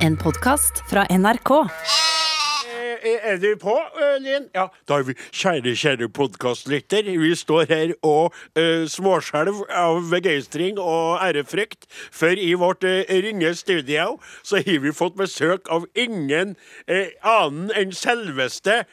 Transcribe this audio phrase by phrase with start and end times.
[0.00, 1.50] En podkast fra NRK.
[1.50, 4.48] Eh, Er du på, eh, Linn?
[4.54, 7.02] Ja, da er vi kjære, kjære podkastlytter.
[7.18, 13.54] Vi står her og uh, småskjelv av begeistring og ærefrykt, for i vårt uh, ringe
[13.54, 16.56] studio så har vi fått besøk av ingen
[16.90, 18.84] uh, annen enn selveste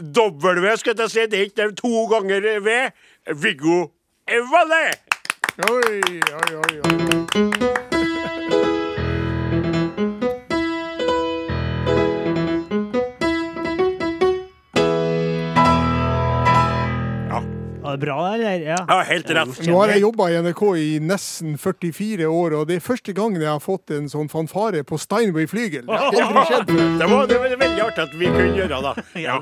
[0.00, 1.26] W, skal jeg si.
[1.26, 2.78] Det er ikke to ganger V.
[3.32, 3.92] Viggo
[4.28, 4.84] Valle.
[5.68, 6.00] Oi,
[6.32, 7.21] oi, oi, oi.
[17.92, 18.60] Var det bra, eller?
[18.60, 18.76] Ja.
[18.88, 19.58] Ja, helt rett.
[19.68, 23.42] Nå har jeg jobba i NRK i nesten 44 år, og det er første gangen
[23.42, 25.84] jeg har fått en sånn fanfare på Steinway flygel.
[25.84, 25.98] Det.
[26.16, 29.04] Det var, det var veldig artig at vi kunne gjøre det.
[29.22, 29.36] Ja,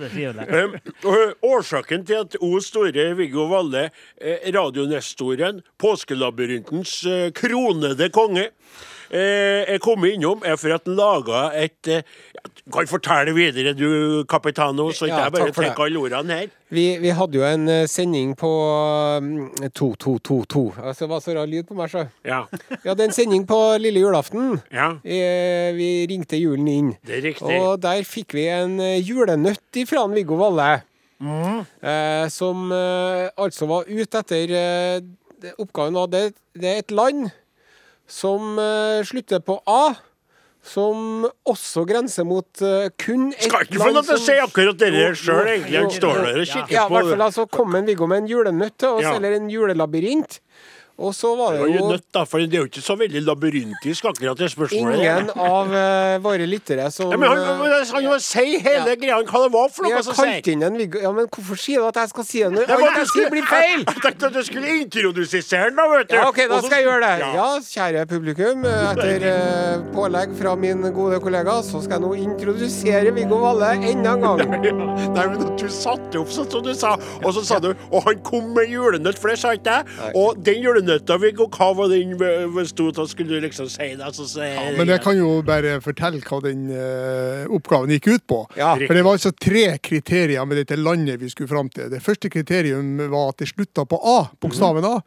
[1.07, 3.87] og årsaken til at O store Viggo Valle,
[4.19, 8.49] eh, radionestoren, påskelabyrintens eh, kronede konge,
[9.11, 12.03] eh, kom kommet innom, er for at han laga et eh,
[12.65, 16.51] Du kan fortelle videre, du kapitano, så ikke Ja, jeg bare tar alle ordene her.
[16.71, 18.51] Vi, vi hadde jo en eh, sending på
[19.23, 20.65] mm, 2222.
[20.79, 22.07] Altså, det var så rar lyd på meg, så.
[22.25, 22.45] Ja.
[22.83, 24.61] Vi hadde en sending på lille julaften.
[24.73, 24.93] ja.
[25.03, 26.93] Vi ringte julen inn.
[27.07, 27.57] Det er riktig.
[27.59, 30.81] Og der fikk vi en julenøtt ifra en Viggo Valle.
[31.21, 31.65] Mm.
[31.85, 36.23] Eh, som eh, altså var ute etter eh, Oppgaven var det,
[36.57, 37.29] det er et land
[38.11, 39.95] som eh, slutter på A.
[40.61, 44.77] Som også grenser mot uh, kun ett Skal ikke få lov til å si akkurat
[44.77, 45.79] det sjøl, egentlig.
[45.79, 47.29] Han står der og kikker Ja, i hvert fall det.
[47.31, 50.37] altså kom en Viggo med en julenøtt til oss, eller en julelabyrint.
[51.01, 52.83] Og så var Det det var jo jo nødt, da, for det er jo ikke
[52.85, 54.99] så veldig labyrintisk, akkurat det spørsmålet.
[55.01, 59.17] ingen av uh, våre lyttere som Ja, men han, han, han må si hele greia,
[59.25, 60.43] hva det var for noe som sier.
[60.53, 62.85] inn en Viggo Ja, men hvorfor sier du at jeg skal si det når alt
[62.85, 63.85] jeg skulle- sier, blir feil?
[63.91, 66.15] Jeg tenkte at du skulle introdusere den, da, vet du.
[66.19, 67.15] Ja, OK, da skal jeg gjøre det.
[67.25, 67.31] Ja.
[67.41, 68.65] Ja, kjære publikum.
[68.69, 74.15] Etter uh, pålegg fra min gode kollega, så skal jeg nå introdusere Viggo Valle enda
[74.19, 74.45] en gang.
[74.71, 74.75] Ja.
[75.15, 76.93] Nei, men du satte opp sånn som du sa,
[77.25, 80.13] og så sa du Og han kom med julenøtt, for det sa ikke jeg.
[80.19, 83.09] Og den julenøtta, Viggo, hva den sto til?
[83.09, 84.11] Skulle du liksom si det?
[84.15, 88.27] Så sier Ja, men jeg kan jo bare fortelle hva den uh, oppgaven gikk ut
[88.27, 88.41] på.
[88.59, 88.75] Ja.
[88.77, 91.91] For det var altså tre kriterier med dette landet vi skulle fram til.
[91.93, 95.01] Det første kriterium var at det slutta på A, bokstaven A.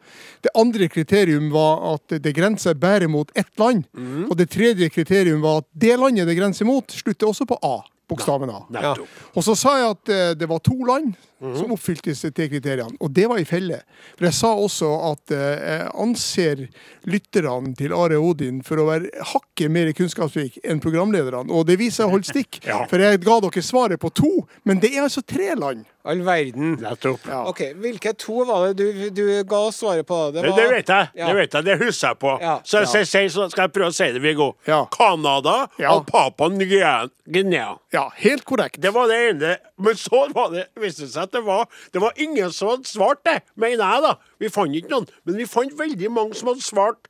[0.44, 3.84] Det andre kriterium var at det grenser bare mot ett land.
[4.28, 7.82] Og det tredje kriterium var at det landet det grenser mot, slutter også på A,
[8.08, 8.62] bokstaven A.
[8.74, 8.94] Ja.
[9.34, 12.96] Og så sa jeg at eh, det var to land som oppfylte disse tre kriteriene,
[13.00, 13.82] og det var i felle.
[14.16, 16.62] For jeg sa også at eh, jeg anser
[17.10, 22.02] lytterne til Are Odin for å være hakket mer kunnskapsrik enn programlederne, og det viser
[22.02, 22.60] seg å holde stikk.
[22.74, 22.80] Ja.
[22.88, 24.30] For jeg ga dere svaret på to,
[24.64, 25.84] men det er altså tre land.
[26.04, 26.74] All verden.
[26.82, 27.22] Nettopp.
[27.30, 27.38] Ja.
[27.48, 30.18] OK, hvilke to var det du, du ga oss svaret på?
[30.34, 31.08] Det, det vet jeg.
[31.16, 31.30] Ja.
[31.30, 32.34] Det vet jeg, det husker jeg på.
[32.42, 32.58] Ja.
[32.64, 32.90] Så, Ja.
[32.90, 34.50] så, så, så skal jeg prøve å si det, Viggo.
[34.68, 34.82] Ja.
[34.92, 35.94] Canada Ja.
[35.96, 37.70] og Papua Ny-Guinea.
[37.96, 38.80] Ja, helt korrekt.
[38.84, 39.54] Det var det ene.
[39.80, 41.64] Men så var det, viste det seg at det var,
[41.96, 44.14] det var ingen som hadde svart det, mener jeg, da.
[44.44, 45.08] Vi fant ikke noen.
[45.24, 47.08] Men vi fant veldig mange som hadde svart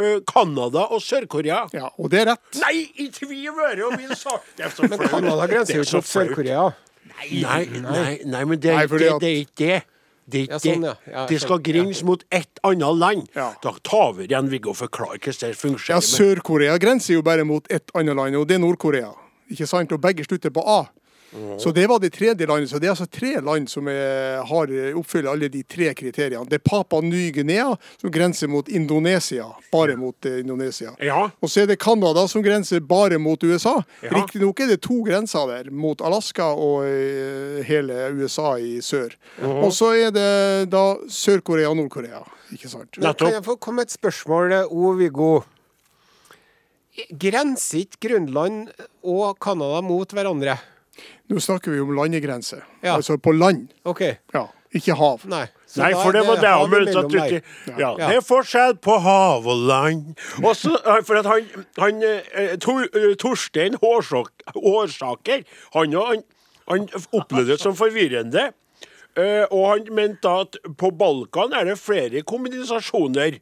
[0.00, 1.66] øh, Canada og Sør-Korea.
[1.76, 2.60] Ja, og det er rett.
[2.64, 3.52] Nei, i tvil!
[3.84, 4.96] Og min sa Det så Men.
[5.10, 6.14] Canada grenser jo Det ikke mot.
[6.16, 6.70] Sør-Korea.
[7.42, 9.12] Nei, nei, nei, men det er ikke fordi det.
[9.14, 9.82] at- Det er ikke det.
[10.30, 10.96] Det, er ikke Ja, sånn, det.
[11.06, 11.12] ja.
[11.20, 11.72] Ja, det skal skjønner.
[11.72, 13.28] grense mot ett annet land.
[13.34, 13.52] Ja.
[13.62, 15.88] Da tar vi igjen Viggo og forklarer hvordan det fungerer.
[15.88, 19.10] Ja, Sør-Korea grenser jo bare mot ett annet land, og det er Nord-Korea.
[19.50, 19.90] Ikke sant?
[19.92, 20.84] Og begge slutter på A.
[21.58, 22.70] Så det var det tredje landet.
[22.70, 26.42] Så det er altså tre land som er, har oppfyller alle de tre kriteriene.
[26.50, 29.46] Det er Papa Ny-Guinea, som grenser mot Indonesia.
[29.72, 30.94] Bare mot eh, Indonesia.
[30.98, 31.28] Ja.
[31.40, 33.76] Og så er det Canada, som grenser bare mot USA.
[34.02, 34.14] Ja.
[34.16, 39.14] Riktignok er det to grenser der, mot Alaska og eh, hele USA i sør.
[39.46, 40.28] Og så er det
[40.72, 42.24] da Sør-Korea og Nord-Korea.
[42.50, 42.90] Ikke sant?
[42.98, 43.28] Men Nettopp.
[43.28, 44.92] Kan jeg få komme et spørsmål, eh, O.
[44.98, 45.30] Viggo?
[47.14, 48.72] Grenser ikke Grønland
[49.06, 50.58] og Canada mot hverandre?
[51.30, 52.62] Nå snakker vi om landegrense.
[52.82, 52.96] Ja.
[52.96, 53.68] Altså på land.
[53.84, 54.00] OK.
[54.34, 55.22] Ja, ikke hav.
[55.30, 55.44] Nei.
[55.70, 57.74] Så Nei, for det var det han mente at ja.
[57.78, 57.90] Ja.
[58.00, 60.16] Det er forskjell på hav og land.
[60.42, 61.46] Og så, eh, for at han,
[61.78, 65.44] han eh, Tor, eh, Torstein Hårsak- Hårsaker
[65.76, 66.24] Han, han,
[66.68, 68.48] han opplevde det som forvirrende.
[69.16, 73.38] eh, Og han mente at på Balkan er det flere kommunisasjoner.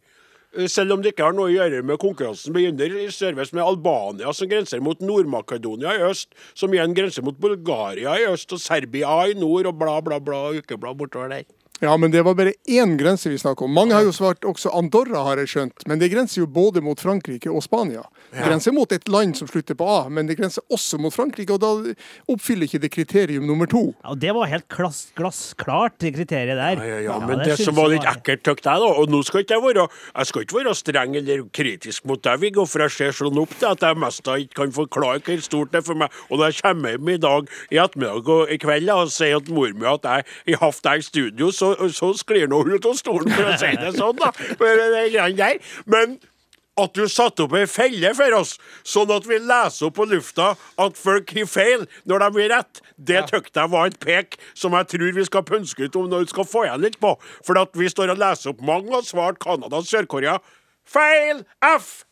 [0.56, 3.64] Eh, Selv om det ikke har noe å gjøre med konkurransen begynner i sørvest med
[3.64, 8.62] Albania, som grenser mot Nord-Makedonia i øst, som igjen grenser mot Bulgaria i øst, og
[8.62, 11.48] Serbia i nord, og bla, bla, bla, ukeblad bortover der.
[11.80, 13.72] Ja, men det var bare én grense vi snakket om.
[13.74, 15.84] Mange har jo svart også Andorra, har jeg skjønt.
[15.86, 18.02] Men det grenser jo både mot Frankrike og Spania.
[18.32, 21.54] Det grenser mot et land som slutter på A, men det grenser også mot Frankrike.
[21.54, 21.94] Og da
[22.34, 23.84] oppfyller ikke det kriterium nummer to.
[24.02, 26.82] Ja, og det var helt glass, glassklart, det kriteriet der.
[26.82, 29.22] Ja, ja, ja, men det, det som var litt ekkelt, av deg, da Og nå
[29.26, 32.84] skal ikke jeg være Jeg skal ikke være streng eller kritisk mot deg, Viggo, for
[32.84, 35.82] jeg ser sånn opp til at jeg mest da ikke kan forklare hvor stort det
[35.82, 36.18] er for meg.
[36.28, 39.50] Og når jeg kommer hjem i dag i ettermiddag og i kveld og sier at
[39.52, 42.96] mor mi at jeg har hatt deg i studio, så, så sklir nå ut av
[42.98, 44.32] stolen, for å si det sånn, da.
[44.58, 45.62] Men.
[45.86, 46.18] Men
[46.78, 48.54] at du satte opp ei felle for oss,
[48.86, 52.82] sånn at vi leser opp på lufta at folk har feil når de har rett,
[52.96, 56.26] det tykte jeg var et pek som jeg tror vi skal pønske ut om når
[56.26, 57.14] vi skal få igjen litt på.
[57.46, 60.38] For at vi står og leser opp mange har svart Canada og Sør-Korea.
[60.88, 61.42] Feil!
[61.66, 62.07] F!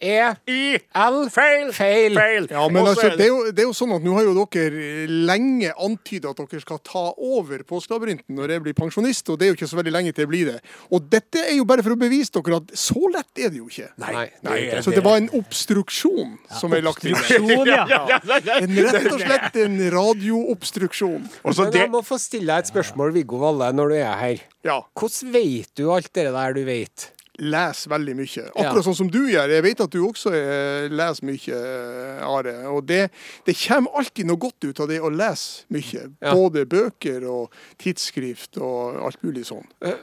[0.00, 0.16] E.
[0.48, 0.78] I!
[0.96, 1.18] L.
[1.28, 1.72] Feil!
[1.76, 2.16] Feil.
[2.48, 5.06] Ja, men altså, det, er jo, det er jo sånn at nå har jo dere
[5.28, 9.52] lenge antydet at dere skal ta over Påskelabyrinten når jeg blir pensjonist, og det er
[9.52, 10.56] jo ikke så veldig lenge til jeg blir det.
[10.88, 13.68] Og dette er jo bare for å bevise dere at så lett er det jo
[13.68, 13.90] ikke.
[14.00, 17.18] Nei, Nei, det er Så det var en obstruksjon som er lagt inn.
[17.70, 18.18] Ja.
[18.56, 21.28] En rett og slett en radioobstruksjon.
[21.44, 24.44] Men jeg må få stille deg et spørsmål, Viggo Valle, når du er her.
[24.66, 24.80] Ja.
[24.98, 27.10] Hvordan vet du alt det der du vet?
[27.40, 28.42] Les veldig mye.
[28.44, 28.50] Ja.
[28.52, 29.48] Akkurat sånn som du gjør.
[29.54, 32.54] Jeg vet at du også eh, leser mye, eh, Are.
[32.74, 33.00] Og det,
[33.46, 36.06] det kommer alltid noe godt ut av det å lese mye.
[36.20, 36.34] Ja.
[36.36, 39.64] Både bøker og tidsskrift og alt mulig sånn.
[39.84, 39.96] Eh,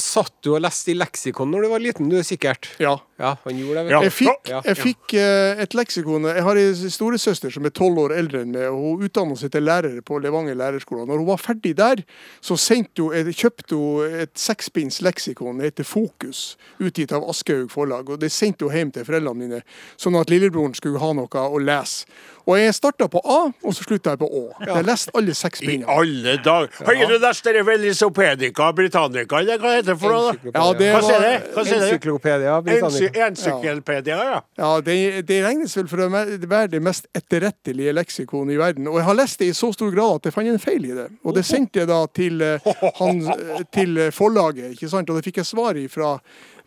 [0.00, 2.72] Satt du og leste i leksikon når du var liten, du er sikkert?
[2.82, 2.96] Ja.
[3.20, 4.00] Ja, han gjorde det, Ja.
[4.06, 8.40] Jeg fikk, jeg fikk et leksikon Jeg har en storesøster som er tolv år eldre
[8.46, 11.04] enn meg, og hun utdannet seg til lærer på Levanger lærerskole.
[11.08, 12.00] Når hun var ferdig der,
[12.40, 18.10] så hun, kjøpte hun et sekspinns leksikon, det heter Fokus, utgitt av Aschehoug forlag.
[18.10, 19.62] og Det sendte hun hjem til foreldrene mine,
[20.00, 22.06] sånn at lillebroren skulle ha noe å lese.
[22.48, 24.40] Og jeg starta på A, og så slutta jeg på Å.
[24.64, 25.92] Jeg har lest alle seks I bindene.
[25.92, 26.72] alle dager!
[26.88, 30.32] Har du lest dere Velisopedica Britannica, eller hva heter det for noe?
[30.48, 31.36] Ja, det Hva var.
[31.54, 31.90] Hva sier det?
[31.92, 33.26] Encyklopedia Ency- Britannica.
[33.28, 34.40] Encyklopedia, ja.
[34.58, 34.96] Ja, det,
[35.28, 38.88] det regnes vel for å være det mest etterrettelige leksikon i verden.
[38.90, 40.96] Og jeg har lest det i så stor grad at jeg fant en feil i
[40.96, 41.08] det.
[41.22, 45.10] Og det sendte jeg da til, eh, han, eh, til eh, forlaget, ikke sant?
[45.12, 46.16] og det fikk jeg svar fra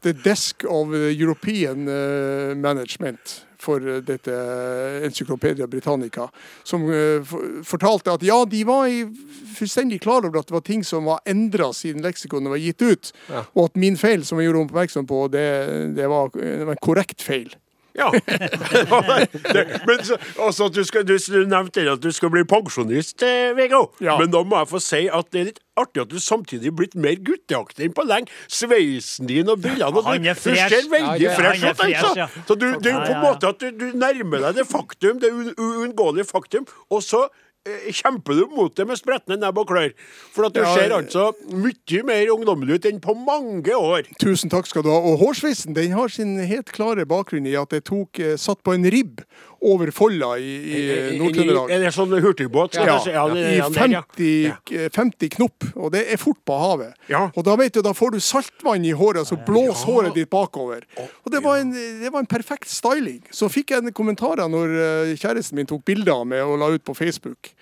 [0.04, 4.34] The Desk of European eh, Management for dette
[5.06, 6.30] Encyclopedia Encyklopedia Britannica,
[6.64, 7.24] som eh,
[7.64, 9.06] fortalte at ja, de var i
[9.56, 13.14] fullstendig klar over at det var ting som var endra siden leksikonet var gitt ut,
[13.32, 13.46] Ja.
[13.56, 15.48] og at min feil, som jeg gjorde oppmerksom på, det,
[15.96, 17.54] det, var, det var en korrekt feil.
[17.94, 18.10] Ja.
[19.88, 23.52] men så, også at du, skal, du, du nevnte at du skal bli pensjonist, eh,
[23.58, 23.86] Viggo.
[24.02, 24.18] Ja.
[24.22, 26.76] Men da må jeg få si at det er litt artig at du samtidig er
[26.78, 28.34] blitt mer gutteaktig enn på lenge.
[28.52, 32.12] Sveisen din og brillene og Han du, du ser veldig Ja, fresh ut, altså.
[32.18, 32.28] ja.
[32.48, 36.30] Så du, jo på en måte at du, du nærmer deg det faktum, det uunngåelige
[36.30, 37.28] faktum, og så
[37.64, 39.94] kjemper du mot det med spretne nebb og klør.
[40.36, 44.10] For at du Ja, ser altså mye mer ungdommelig ut enn på mange år.
[44.20, 45.00] Tusen takk skal du ha.
[45.00, 48.76] Og hårsveisen den har sin helt klare bakgrunn i at jeg tok, eh, satt på
[48.76, 49.24] en ribb
[49.64, 50.82] over Folla i, i
[51.20, 51.72] Nord-Trøndelag.
[51.72, 52.78] Er det sånn hurtigbåt?
[52.78, 52.98] Ja?
[53.08, 54.02] Ja, i han der, ja.
[54.04, 54.28] 50,
[54.76, 56.94] eh, 50 knop, og det er fort på havet.
[57.12, 57.26] Ja.
[57.34, 60.84] Og da vet du, da får du saltvann i håret, så blåser håret ditt bakover.
[61.00, 63.22] Og det var, en, det var en perfekt styling.
[63.32, 66.72] Så fikk jeg en kommentarer når eh, kjæresten min tok bilder av meg og la
[66.74, 67.54] ut på Facebook.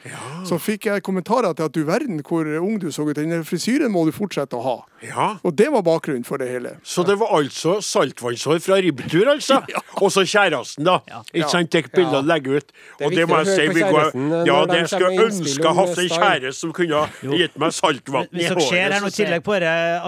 [0.47, 3.91] Så fikk jeg kommentarer til at du verden hvor ung du så ut, den frisyren
[3.93, 4.77] må du fortsette å ha.
[5.01, 5.27] Ja.
[5.43, 6.75] Og det var bakgrunnen for det hele.
[6.83, 9.61] Så det var altså saltvannshår fra ribbetur, altså?
[10.01, 10.99] Og så kjæresten, da.
[11.33, 11.71] Ikke sant?
[11.73, 12.71] Tek bilder og legge ut.
[12.99, 16.05] Det Og det må jeg si, vi eh, Ja, det skulle jeg ønske jeg hadde
[16.05, 19.01] en kjæreste som kunne ha gitt meg saltvann i Hvis dere ser her håret.
[19.05, 19.57] nå, i tillegg på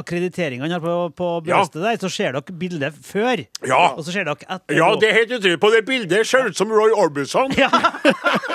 [0.03, 1.63] akkrediteringene her på, på Ja.
[1.73, 3.45] der, så ser dere bildet før.
[3.67, 3.83] Ja.
[3.97, 4.77] Og så ser dere etter.
[4.77, 5.59] Ja, det er helt utrolig.
[5.59, 7.53] På det bildet ser det ut som Roy Orbison.
[7.57, 7.69] Ja.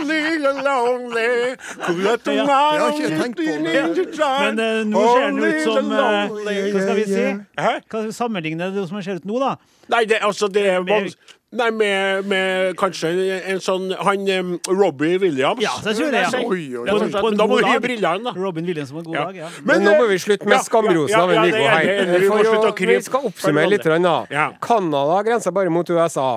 [0.00, 5.60] Only lonely, could Det har ikke jeg tenkt på, Men eh, nå ser den ut
[5.66, 6.30] som eh,
[6.72, 7.26] Hva skal vi si?
[7.60, 7.74] Hæ?
[7.90, 9.54] Hva sammenligner det som ser ut nå, da?
[9.92, 11.16] Nei, det, altså, det er vans-
[11.50, 13.08] Nei, med, med kanskje
[13.50, 15.58] en sånn Han um, Robbie Williams.
[15.64, 16.42] Ja, det tror jeg, ja.
[16.46, 17.08] Oi, oi, oi.
[17.16, 18.34] På da må du gi brillene, da.
[18.38, 19.24] Robin Williams var en god Ja.
[19.26, 19.48] dag, ja.
[19.66, 21.74] Men nå eh, må vi slutte med ja, skamrosen ja, av ja, Viggo det er
[21.74, 22.06] her.
[22.12, 22.20] det.
[22.22, 23.90] Vi må For å Vi skal oppsummere litt.
[24.06, 24.16] da.
[24.30, 24.46] Ja.
[24.62, 26.30] Canada grenser bare mot USA.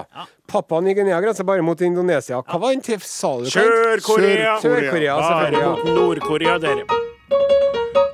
[0.50, 2.42] Pappa Ny-Guinea grenser bare mot Indonesia.
[2.42, 3.46] Hva var den til sa du?
[3.54, 4.58] Sør-Korea.
[4.66, 5.68] Sør-Korea, Bare selvfølgelig.
[5.86, 7.13] mot Nord-Korea, dere.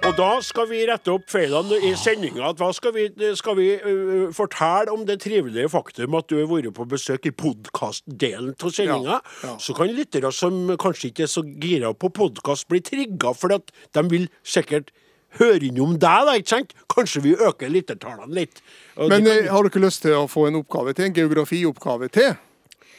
[0.09, 2.49] Og da skal vi rette opp feilene i sendinga.
[2.57, 3.03] Hva skal vi,
[3.37, 7.33] skal vi uh, fortelle om det trivelige faktum at du har vært på besøk i
[7.37, 9.19] podkastdelen av sendinga?
[9.19, 9.53] Ja, ja.
[9.61, 13.69] Så kan lyttere som kanskje ikke er så gira på podkast, bli trigga, for at
[13.93, 14.89] de vil sikkert
[15.37, 16.73] høre innom deg, da, ikke sant?
[16.89, 18.63] Kanskje vi øker lyttertallene litt.
[18.97, 21.05] Men kan- har du ikke lyst til å få en oppgave til?
[21.05, 22.33] En geografioppgave til?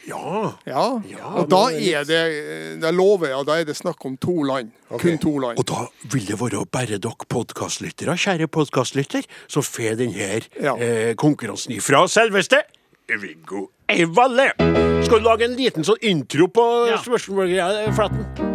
[0.07, 0.55] Ja.
[0.65, 0.85] Ja,
[1.37, 4.71] og da er det Da lover jeg, da er det snakk om to land.
[4.99, 5.59] Kun to land.
[5.61, 10.75] Og da vil det være bare dere podkastlyttere, kjære podkastlytter, som får denne Ja.
[10.75, 12.63] eh, konkurransen ifra selveste
[13.07, 14.51] Viggo Eivalle.
[15.05, 16.97] Skal du lage en liten sånn intro på Ja.
[16.97, 18.50] spørsmålgreia, Flaten?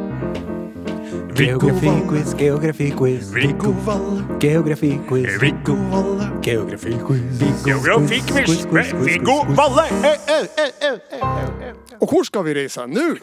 [1.37, 4.25] Geografiquiz, geografiquiz, Viggo Valle.
[4.41, 6.31] geografiquiz, Viggo Valle.
[6.43, 7.21] geografiquiz,
[7.65, 9.83] Geografiquiz med Viggo Valle.
[10.05, 11.75] Eh, eh, eh.
[12.01, 13.01] Og hvor skal vi reise nå?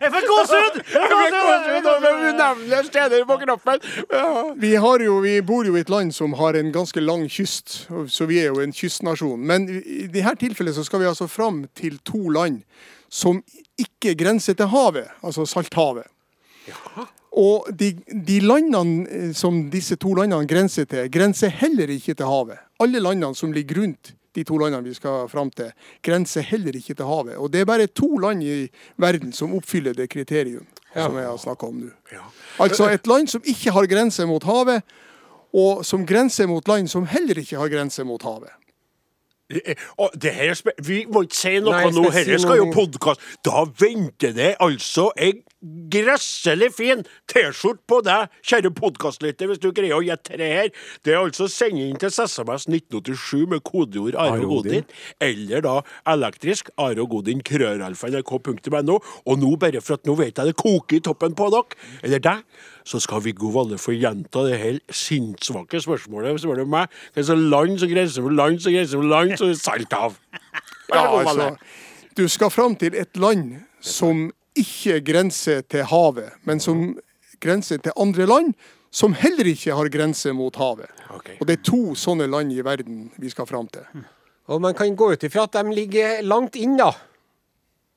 [0.00, 0.74] Jeg får gåsehud!
[0.92, 1.86] Jeg får gåsehud!
[2.28, 3.78] Unevnelige steder på kroppen.
[4.60, 7.90] Vi, har jo, vi bor jo i et land som har en ganske lang kyst,
[8.08, 9.40] så vi er jo en kystnasjon.
[9.40, 12.62] Men i dette tilfellet så skal vi altså fram til to land
[13.16, 13.40] som
[13.80, 16.08] ikke grenser til havet, altså Salthavet.
[17.36, 22.28] Og de, de landene eh, som disse to landene grenser til, grenser heller ikke til
[22.28, 22.62] havet.
[22.80, 25.70] Alle landene som ligger rundt de to landene vi skal fram til,
[26.04, 27.36] grenser heller ikke til havet.
[27.40, 28.66] Og det er bare to land i
[29.00, 32.20] verden som oppfyller det kriterium som jeg har snakka om nå.
[32.62, 34.84] Altså et land som ikke har grense mot havet,
[35.56, 38.52] og som grenser mot land som heller ikke har grense mot havet.
[39.48, 43.22] Det her er Vi må ikke si noe Nei, nå, dette si skal jo podkast.
[43.46, 45.42] Da venter det altså en
[45.90, 50.70] gresselig fin T-skjorte på deg, kjære podkastlytter, hvis du greier å gjette det her.
[51.06, 54.86] Det er altså send inn til SMS 1987 med kodeord Are Are Godin,
[55.22, 55.76] eller da
[56.12, 59.00] elektrisk Are Godin krøralfa.nrk.no.
[59.26, 62.22] Og nå, bare for at nå vet jeg det koker i toppen på dere, eller
[62.22, 62.44] deg,
[62.86, 66.38] så skal Viggo Valle få gjenta det her sinnssvake spørsmålet.
[66.40, 69.34] Spør du meg, det er så land som grenser mot land som grenser mot land,
[69.36, 70.18] så er salt Salthav.
[70.86, 71.56] Ja, altså,
[72.14, 76.92] du skal fram til et land som ikke grenser til havet, men som
[77.42, 78.54] grenser til andre land
[78.94, 80.88] som heller ikke har grense mot havet.
[81.10, 81.34] Okay.
[81.40, 83.82] Og det er to sånne land i verden vi skal fram til.
[84.46, 86.92] Og man kan gå ut ifra at de ligger langt inn, da.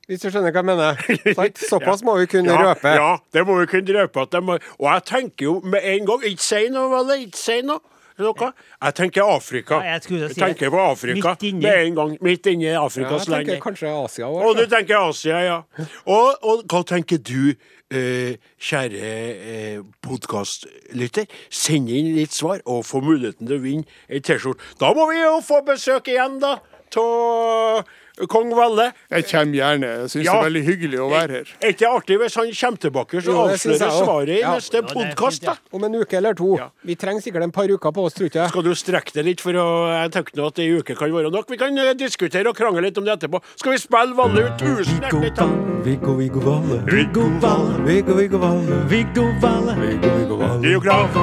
[0.09, 1.53] Hvis du skjønner hva jeg mener.
[1.69, 2.95] Såpass må vi kunne ja, røpe.
[2.97, 4.25] Ja, det må vi kunne røpe.
[4.25, 7.19] At må, og jeg tenker jo med en gang Ikke si noe, Valle.
[7.27, 7.83] Ikke si noe.
[8.19, 8.49] Noe.
[8.83, 9.77] Jeg tenker Afrika.
[9.79, 12.15] Ja, jeg si jeg, tenker på Afrika med en gang.
[12.25, 14.57] Midt inni Ja, Afrikas jeg tenker kanskje Asia Og òg.
[14.57, 15.59] du tenker Asia, ja.
[16.03, 17.53] Og, og hva tenker du,
[17.93, 19.13] eh, kjære
[19.53, 21.29] eh, podkastlytter?
[21.47, 24.75] Send inn litt svar, og få muligheten til å vinne ei T-skjorte.
[24.81, 26.57] Da må vi jo få besøk igjen, da,
[26.97, 27.85] av
[28.27, 28.91] kong Valle.
[29.11, 29.87] Jeg kommer gjerne.
[29.87, 30.31] Jeg syns Ja.
[30.31, 31.47] det er veldig hyggelig å være her.
[31.61, 34.55] Er ikke artig hvis han kommer tilbake så Jo, avslører jeg svaret i Ja.
[34.55, 35.43] neste fint, podkast?
[35.43, 35.53] ja.
[35.53, 35.57] da?
[35.77, 36.55] Om en uke eller to.
[36.57, 36.69] Ja.
[36.83, 38.49] Vi trenger sikkert en par uker på oss, tror jeg.
[38.49, 39.69] Skal du strekke deg litt for å
[40.03, 41.45] Jeg tenker nå at ei uke kan være nok.
[41.49, 43.41] Vi kan eh, diskutere og krangle litt om det etterpå.
[43.55, 44.57] Skal vi spille Valle ut?
[44.59, 45.83] Tusen hjertelig takk!
[45.83, 50.61] Viggo, Viggo Valle, Viggo Valle, Viggo, Viggo Valle, Viggo Valle, Viggo, Viggo Valle.
[50.61, 51.15] Geograf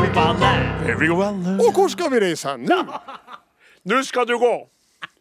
[0.98, 1.58] Viggo Valle.
[1.60, 2.68] Og hvor skal vi reise hen?
[3.86, 4.54] Nå skal du gå.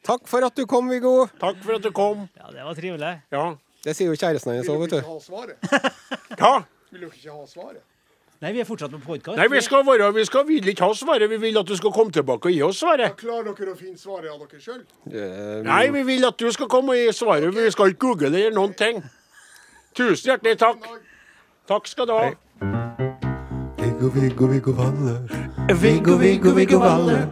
[0.05, 1.25] Takk for at du kom, Viggo.
[1.41, 2.27] Takk for at du kom.
[2.37, 3.13] Ja, det var trivelig.
[3.33, 3.45] Ja.
[3.85, 5.01] Det sier jo kjæresten hennes òg, vet du.
[5.05, 5.57] ha svaret?
[6.41, 6.53] ja.
[6.93, 7.81] Vil dere ikke ha svaret?
[8.43, 9.37] Nei, vi er fortsatt på podkast.
[9.39, 11.29] Nei, vi skal være Vi skal vil ikke ha svaret.
[11.31, 13.15] Vi vil at du skal komme tilbake og gi oss svaret.
[13.17, 14.81] Klarer dere å finne svaret av dere sjøl?
[15.65, 17.49] Nei, vi vil at du skal komme og gi svaret.
[17.55, 19.01] Vi skal ikke google eller noen ting.
[19.95, 20.85] Tusen hjertelig takk.
[21.71, 22.27] Takk skal du ha.
[23.79, 25.15] Viggo, Viggo, Viggo Valle.
[25.81, 27.23] Viggo, Viggo, Viggo Valle.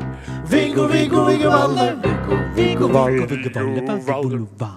[0.49, 1.85] Viggo, Viggo, Viggo Valle.
[2.55, 4.71] Viggo Viggo Viggo Valle.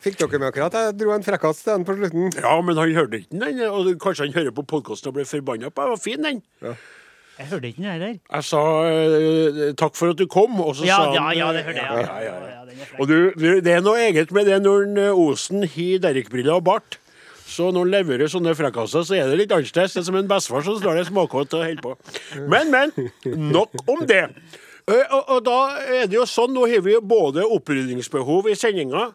[0.00, 0.72] Fikk dere med akkurat?
[0.78, 2.30] jeg dro en frekkas til den på slutten?
[2.40, 5.68] Ja, men han hørte ikke den, og kanskje han hører på podkasten og blir forbanna
[5.68, 5.90] på den.
[5.92, 6.40] var fin, den.
[7.40, 8.14] Jeg hørte ikke den heller.
[8.32, 11.50] Jeg sa eh, takk for at du kom, og så Ja, sa han ja, ja,
[11.52, 12.06] det hørte jeg.
[12.06, 12.64] ja, ja, ja.
[12.80, 12.88] Ja.
[13.02, 16.64] Og du, du, det er noe eget med det når eh, Osen har Derrick-briller og
[16.64, 16.96] bart.
[17.50, 19.92] Så når han leverer sånne frekkaser, så er det litt annerledes.
[19.92, 21.96] Det er som en bestefar som slår deg småkåt og holder på.
[22.48, 22.92] Men, men.
[23.50, 24.22] Nok om det.
[24.90, 29.10] Eh, Og, og da er det jo sånn, nå har vi både opprydningsbehov i sendinga,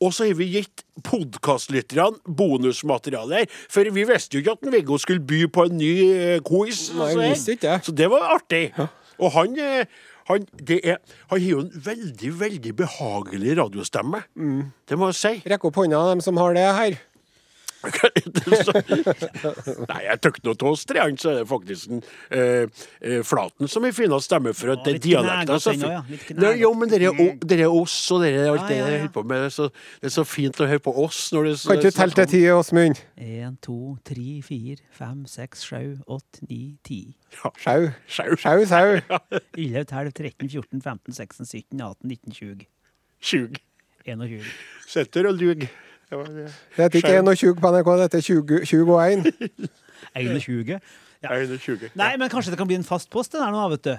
[0.00, 3.50] og så har vi gitt podkastlytterne bonusmateriale her.
[3.70, 6.86] For vi visste jo ikke at Viggo skulle by på en ny eh, quiz.
[6.96, 7.74] Nei, så visste ikke.
[7.84, 8.62] Så det var artig.
[9.20, 9.84] Og han, eh,
[10.30, 14.22] han, det er, han har jo en veldig, veldig behagelig radiostemme.
[14.88, 15.34] Det må jeg si.
[15.52, 16.98] Rekk opp hånda, dem som har det her.
[19.90, 22.02] Nei, jeg tok noe av oss treene, så er det faktisk en,
[22.36, 22.64] eh,
[23.00, 25.86] eh, Flaten som har finest stemme for at det er dialekter så fin.
[26.36, 27.12] Nei, Jo, men dere er
[27.64, 28.84] er oss, og dere er alt Ja, det ja.
[28.84, 29.36] holder på med.
[29.40, 29.66] Det er, så,
[30.02, 32.28] det er så fint å høre på oss når det Kan ikke du telle til
[32.34, 32.96] ti, Åsmund?
[33.16, 37.00] Én, to, tre, fire, fem, seks, sju, åtte, ni, ti.
[37.40, 37.88] Sjau.
[38.08, 38.36] Sjau.
[38.36, 39.00] Sjau, sau.
[39.56, 42.66] 11, 12, 13, 14, 15, 16, 17, 18, 19, 20.
[43.20, 43.56] Sjug.
[44.06, 44.44] 21.
[44.88, 45.68] Sitter og ljuger.
[46.10, 46.46] Det var det.
[46.76, 49.32] Det heter ikke 21 på NRK, det er 20, 21.
[50.16, 50.70] 21.
[50.70, 50.78] Ja.
[51.22, 51.90] Jeg er 20.
[52.00, 53.92] Nei, men kanskje det kan bli en fast post det der nå, vet du.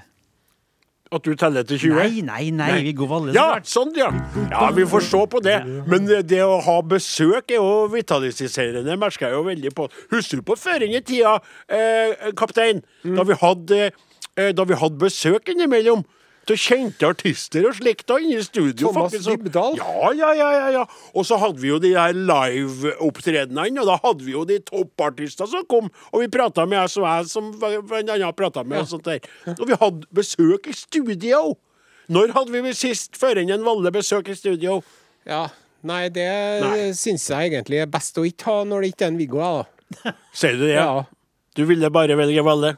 [1.11, 1.95] At du teller til 20?
[1.99, 2.83] Nei, nei, nei, nei.
[2.87, 4.07] Vi går alle Ja, sånn, ja.
[4.47, 5.57] Ja, vi får se på det.
[5.91, 9.89] Men det det å ha besøk er jo vitaliserende, merker jeg jo veldig på.
[10.13, 11.37] Husker du på føring i tida,
[11.67, 13.81] eh, kaptein, da vi hadde
[14.37, 16.05] eh, Da vi hadde besøk innimellom?
[16.49, 18.89] Til kjente artister og slikt da inne i studio.
[18.89, 19.75] Thomas faktisk, så- Dybdahl?
[19.77, 20.85] Ja, ja, ja, ja, ja.
[21.13, 25.47] Og så hadde vi jo de her live-opptredenene, og da hadde vi jo de toppartister
[25.51, 28.89] som kom, og vi prata med jeg og jeg, som en annen prata med, og
[28.89, 29.19] sånt der.
[29.53, 31.43] Og vi hadde besøk i studio.
[32.11, 34.81] Når hadde vi sist førende en Valle besøk i studio?
[35.29, 35.45] Ja.
[35.83, 36.27] Nei, det
[36.61, 36.91] Nei.
[36.93, 39.65] syns jeg egentlig er best å ikke ha når det ikke er en Viggo, jeg,
[40.03, 40.11] da.
[40.33, 40.75] Sier du det?
[40.75, 41.03] Ja.
[41.57, 42.75] Du ville bare velge Valle?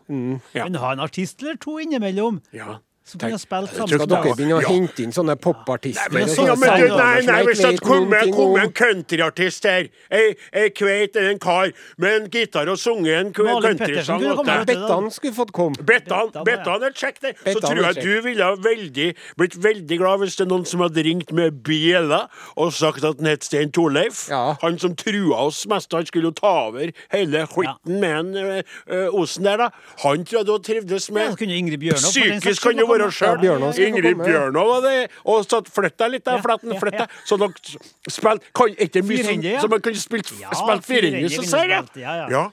[0.55, 0.63] Ja.
[0.67, 2.77] Men ha en artist eller to innimellom ja.
[3.03, 6.11] Som kunne spilt jeg tror ikke dere begynner å hente inn sånne popartister?
[6.13, 8.57] Nei, så- Ja, men du, nei, nei, hvis det kommer noen ting kom om?
[8.59, 13.33] en countryartist her, ei, ei kveit eller en kar med en gitar og sunget en
[13.33, 14.21] countrysang
[14.65, 15.75] Bettan skulle fått komme.
[15.83, 17.33] Bettan, Bettan, er kjekk, det.
[17.37, 20.65] Så Bettan tror jeg du ville ha veldig, blitt veldig glad hvis det er noen
[20.65, 24.29] som hadde ringt med bjella og sagt at han het Stein Torleif.
[24.29, 24.55] Ja.
[24.61, 28.61] Han som trua oss mest, han skulle jo ta over hele skitten med en ø,
[28.89, 29.69] ø, Osen der, da.
[30.03, 31.29] Han tror jeg du hadde trivdes med.
[31.29, 33.45] Ja, kunne Ingrid Bjørnov Psykisk kan jo være sjøl.
[33.87, 34.19] Ingrid.
[34.23, 34.95] Bjørnov var det.
[35.25, 36.37] Og så flytt deg litt, da.
[36.37, 37.05] Ja, flytt ja.
[37.05, 37.15] deg.
[37.27, 41.45] Så dere spilte kan ikke mye som, så man kunne spilt, Ja, spilt firehender, så
[41.47, 41.89] sier jeg.
[42.03, 42.27] ja, ja.
[42.33, 42.45] Ja.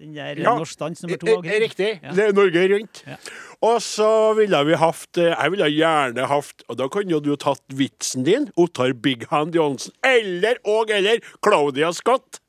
[0.00, 1.26] Den der Ja, norsk dans nummer to.
[1.26, 1.62] eh, av Grieg.
[1.62, 1.90] Riktig.
[2.02, 2.10] Ja.
[2.12, 3.02] Det er Norge Rundt.
[3.06, 3.16] Ja.
[3.62, 7.36] Og så ville vi hatt eh, Jeg ville gjerne hatt Og da kunne jo du
[7.36, 12.40] tatt vitsen din, Ottar Big Hand Johnsen, eller og eller Claudia Scott.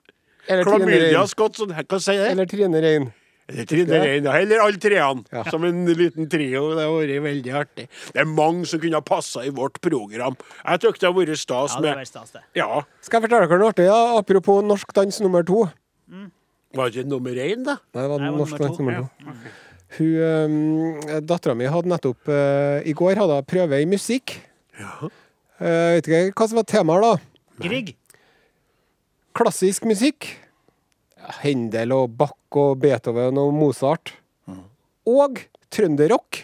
[0.47, 1.27] Eller Trine Rein.
[1.27, 2.31] Scott, sånn, hva sier jeg?
[2.35, 3.07] Eller Trine Rein.
[3.47, 4.25] Eller Trine Rein.
[4.25, 5.23] Eller alle treene.
[5.31, 5.43] Ja.
[5.53, 6.63] Som en liten trio.
[6.73, 7.85] Det har vært veldig artig.
[8.13, 10.37] Det er mange som kunne ha passa i vårt program.
[10.63, 12.41] Jeg syns det har vært stas Ja, det var med stas, det.
[12.57, 12.81] Ja.
[13.05, 13.85] Skal jeg fortelle dere noe artig?
[13.85, 13.99] Ja?
[14.17, 15.67] Apropos norsk dans nummer to.
[16.75, 17.77] Var det nummer én, da?
[17.93, 18.83] Nei, det var Nei, det var norsk nummer dans to.
[18.83, 19.53] nummer to.
[19.95, 24.33] Hun, um, Dattera mi hadde nettopp uh, I går hadde hun prøve i musikk.
[24.79, 24.95] Ja.
[25.61, 27.61] Uh, vet ikke hva som var temaet, da.
[27.63, 27.93] Grieg.
[29.37, 30.33] Klassisk musikk.
[31.25, 34.13] Ja, Händel og Bach og Beethoven og Mozart.
[35.09, 35.39] Og
[35.73, 36.43] trønderrock.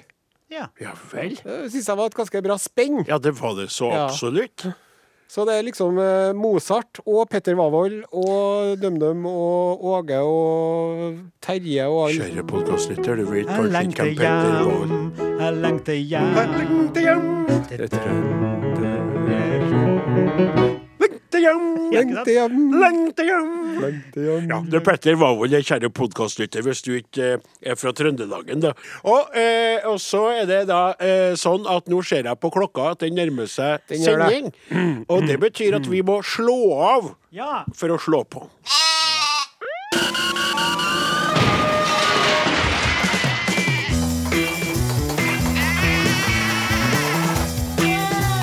[0.51, 0.67] Ja.
[0.81, 1.37] Ja vel.
[1.41, 3.03] Det syns jeg var et ganske bra spenn.
[3.07, 4.07] Ja, det var det så Ja.
[4.09, 4.65] absolutt.
[5.31, 11.85] Så det er liksom eh, Mozart og Petter Wavold og DumDum og Åge og Terje
[11.87, 12.27] og alle.
[12.27, 14.91] Kjære podkastlytter, du vet Jeg kanskje ikke hvem Petter Wavold
[15.41, 16.35] jeg lengter hjem.
[16.35, 20.77] Lengter hjem, Det trønder lengter hjem, Lengter hjem,
[21.39, 22.57] lengter hjem.
[22.81, 24.49] lengter hjem.
[24.49, 28.61] Ja, det er Petter Wavold, jeg kjære podkastlytter, hvis du ikke eh, er fra Trøndelagen,
[28.63, 28.73] da.
[29.03, 32.91] Og, eh, og så er det da eh, sånn at nå ser jeg på klokka
[32.95, 34.51] at den nærmer seg Den sending.
[34.69, 34.85] det.
[35.09, 37.63] Og det betyr at vi må slå av Ja.
[37.75, 38.47] for å slå på.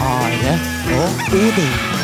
[0.01, 0.55] Are
[0.99, 1.98] og Odin.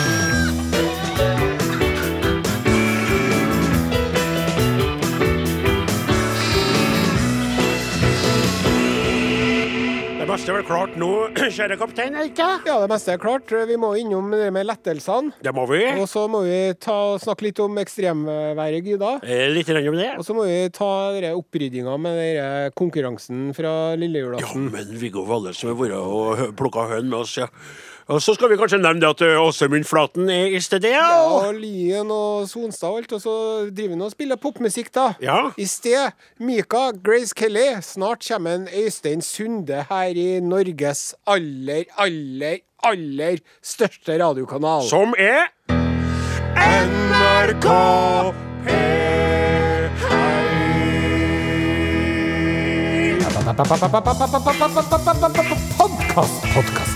[10.34, 11.08] Meste er vel klart nå,
[11.54, 12.46] kjære kaptein, ikke?
[12.66, 13.52] Ja, det meste er klart.
[13.68, 15.30] Vi må innom det med lettelsene.
[15.44, 15.78] Det må vi.
[16.00, 19.12] Og så må vi ta, snakke litt om ekstremværet, Gyda.
[19.22, 20.08] Eh, Litt om det.
[20.18, 20.90] Og så må vi ta
[21.30, 24.70] oppryddinga med denne konkurransen fra Ja, lillejulaften.
[24.74, 27.46] men Viggo Valle som har vært og plukka høn med oss, ja.
[28.08, 31.06] Og så skal vi kanskje nevne det at eh, Åsemund Flaten er i stedet, Ja,
[31.08, 31.20] ja.
[31.48, 33.36] og Lyen og Sonstad og alt, og så
[33.72, 35.06] driver vi og spiller popmusikk, da.
[35.24, 35.38] Ja.
[35.56, 37.80] I sted Mika, Grace Kelly.
[37.82, 44.84] Snart kommer en Øystein Sunde her i Norges aller, aller, aller største radiokanal.
[44.88, 45.48] Som er
[46.64, 47.68] NRK
[48.68, 50.24] P1.
[55.78, 56.93] podkast, podkast.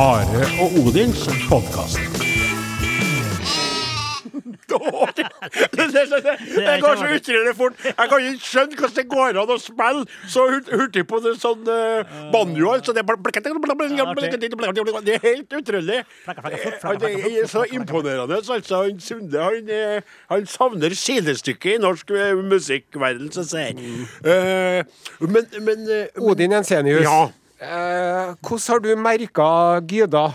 [0.00, 0.24] Are
[0.60, 1.98] og Odins podkast.
[4.70, 5.26] Dårlig!
[5.72, 7.74] det, det, det, det går så utrolig fort.
[7.84, 11.68] Jeg kan ikke skjønne hvordan det går an å spille så hurtig på det sånn
[11.68, 12.72] uh, banjo.
[12.80, 13.20] Så det, er
[15.04, 16.00] det er helt utrolig.
[17.02, 18.40] Det er så imponerende.
[18.40, 23.76] Altså, han Sunde han, eh, han savner sidestykket i norsk eh, musikkverden, som sier.
[24.24, 24.80] Uh,
[25.20, 27.04] men, men, men eh, Odin Ensenius.
[27.04, 27.28] Ja.
[27.62, 29.48] Eh, hvordan har du merka
[29.86, 30.30] Gyda?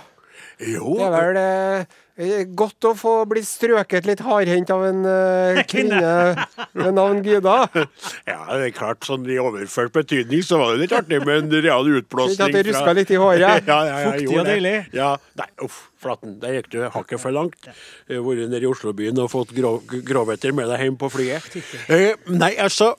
[0.64, 5.60] Jo, Det er vel eh, godt å få bli strøket litt hardhendt av en eh,
[5.72, 7.58] kvinne med navn Gyda.
[8.32, 11.66] Ja, det er klart, sånn i overført betydning så var det litt artig med en
[11.68, 12.48] real utblåsning.
[12.48, 13.44] At det ruska litt i håret?
[13.44, 13.58] Ja,
[13.90, 14.76] ja, ja, Fuktig og deilig.
[14.96, 15.10] Ja,
[15.42, 17.68] nei, uff, Flaten, der gikk du hakket for langt.
[18.08, 21.60] Jeg vært nede i Oslobyen og fått grov, grovheter med deg hjem på flyet.
[21.92, 22.94] Eh, nei, altså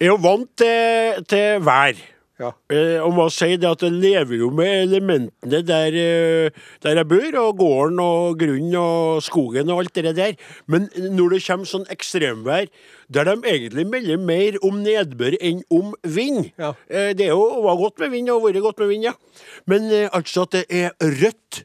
[0.00, 2.00] Jeg er jo vant til, til vær.
[2.42, 2.50] Ja.
[2.74, 7.08] Eh, og man sier det at det lever jo med elementene der, eh, der jeg
[7.12, 10.34] bor, og gården og grunnen og skogen og alt det der.
[10.66, 12.66] Men når det kommer sånn ekstremvær,
[13.12, 16.72] der de egentlig melder mer om nedbør enn om vind Ja.
[16.90, 19.12] eh, Det er jo var godt med vind, og vært godt med vind, ja.
[19.66, 21.64] Men eh, altså at det er rødt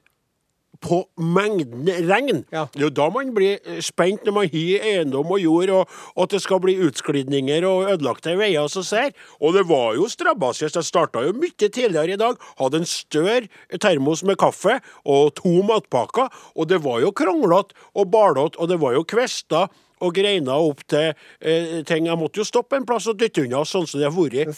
[0.84, 2.44] på mengden regn.
[2.54, 2.66] Ja.
[2.74, 5.96] Det er jo da man blir eh, spent når man har eiendom og jord, og,
[6.16, 9.16] og at det skal bli utsklidninger og ødelagte veier og så ser.
[9.42, 10.80] Og det var jo strabasiøst.
[10.80, 12.38] Jeg starta jo mye tidligere i dag.
[12.62, 18.10] Hadde en større termos med kaffe og to matpakker, og det var jo kronglete og
[18.14, 19.68] balete, og det var jo kvester.
[19.98, 21.08] Og greina opp til
[21.42, 22.06] eh, ting.
[22.06, 24.52] Jeg måtte jo stoppe en plass og dytte unna, sånn som det har vært.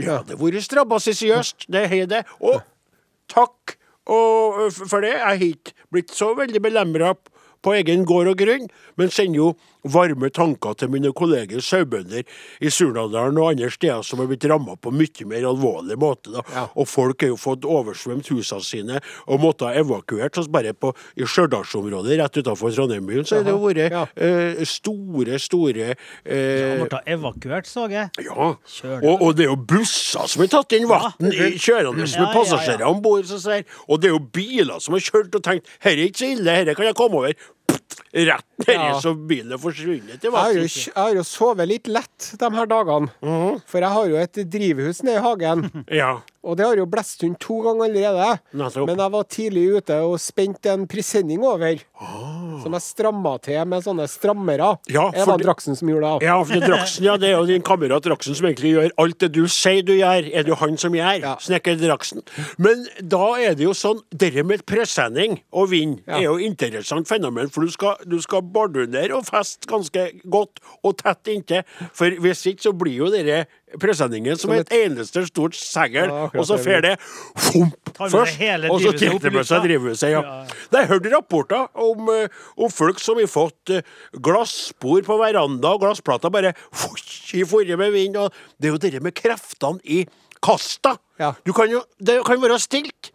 [0.00, 2.22] Ja, det har vært strabasiøst, det har det.
[2.40, 2.62] Og
[3.28, 3.75] takk
[4.06, 5.14] og, for det.
[5.16, 7.14] Jeg har ikke blitt så veldig belemra
[7.66, 9.48] på egen gård og grunn, men sender jo
[9.92, 12.24] varme tanker til mine kolleger sauebønder
[12.60, 16.32] i Surnadalen og andre steder som har blitt ramma på mye mer alvorlig måte.
[16.34, 16.42] da.
[16.54, 16.66] Ja.
[16.76, 20.36] Og folk har jo fått oversvømt husene sine og måtte ha evakuert.
[20.36, 24.04] Så bare på, i Stjørdalsområdet rett utenfor Trondheim-byen så har det jo vært Ja.
[24.16, 25.94] eh, store, store
[26.24, 28.10] eh, måtte ble evakuert, så jeg.
[28.24, 28.48] ja,
[29.02, 32.26] og, og det er jo busser som har tatt inn vann i kjørende med Ja,
[32.26, 32.90] ja, passasjerer ja.
[32.90, 33.24] om bord.
[33.26, 36.50] Og det er jo biler som har kjørt og tenkt her er ikke så ille,
[36.50, 37.34] her kan jeg komme over.
[38.16, 38.94] Rett nedi Ja.
[39.02, 42.66] så er forsvunnet i Jeg har, jo, jeg har jo sovet litt lett de her
[42.70, 43.10] dagene.
[43.68, 45.66] For jeg har jo et drivhus nede i hagen.
[46.00, 46.14] Ja.
[46.46, 48.38] Og det har jo blåst rundt to ganger allerede.
[48.54, 48.86] Nettopp.
[48.86, 51.80] Men jeg var tidlig ute og spente en presenning over.
[52.66, 54.72] Som jeg stramma til med sånne strammere.
[54.90, 56.26] Ja, det var Draksen som gjorde det.
[56.26, 59.30] Ja, for Draksen, ja, det er jo din kamerat Draksen som egentlig gjør alt det
[59.36, 61.20] du sier du gjør, er det jo han som gjør.
[61.22, 61.34] Ja.
[61.42, 62.24] Snekker Draksen.
[62.58, 66.18] Men da er det jo sånn, Dette med presenning og vind Ja.
[66.18, 70.96] er jo interessant fenomen, for du skal, du skal bardunere og feste ganske godt og
[70.98, 73.46] tett inntil, for hvis ikke så blir jo dere
[73.80, 78.38] presenningen som Som et eneste stort segl, Ja, og så fer det fomp først,
[78.70, 80.22] og så tilter med seg drivhuset, ja.
[80.22, 80.44] Ja.
[80.78, 83.82] Jeg hørte rapporter om, eh, om folk som har fått uh,
[84.22, 86.52] glasspor på veranda og glassplater bare
[87.34, 88.16] i forrige med vind.
[88.20, 90.04] Og det er jo det med kreftene i
[90.44, 90.96] kasta.
[91.18, 91.32] Ja.
[91.46, 93.10] Du kan jo, det kan være stilt.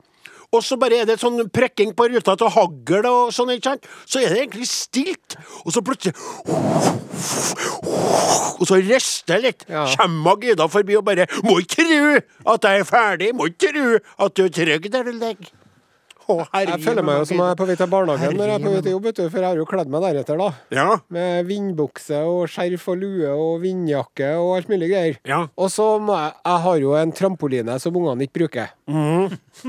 [0.51, 3.87] Og så bare er det sånn prekking på ruta til hagl og sånn, ikke sant?
[4.03, 5.37] Så er det egentlig stilt.
[5.63, 6.15] Og så plutselig
[8.59, 9.65] Og så rister det litt.
[9.71, 9.85] Ja.
[9.95, 12.19] Kommer Gida forbi og bare 'Må ikke tru
[12.53, 13.33] at jeg er ferdig.
[13.33, 15.51] Må ikke tru at du er trygg der du ligger'.
[16.29, 18.59] Å, herre Jeg føler meg jo som jeg er på vei til barnehagen når jeg
[18.59, 20.49] er på vei til jobb, for jeg har jo kledd meg deretter, da.
[20.77, 20.85] Ja.
[21.09, 25.17] Med vindbukse og skjerf og lue og vindjakke og alt mulig greier.
[25.27, 25.41] Ja.
[25.57, 28.71] Og så må jeg Jeg har jo en trampoline som ungene ikke bruker.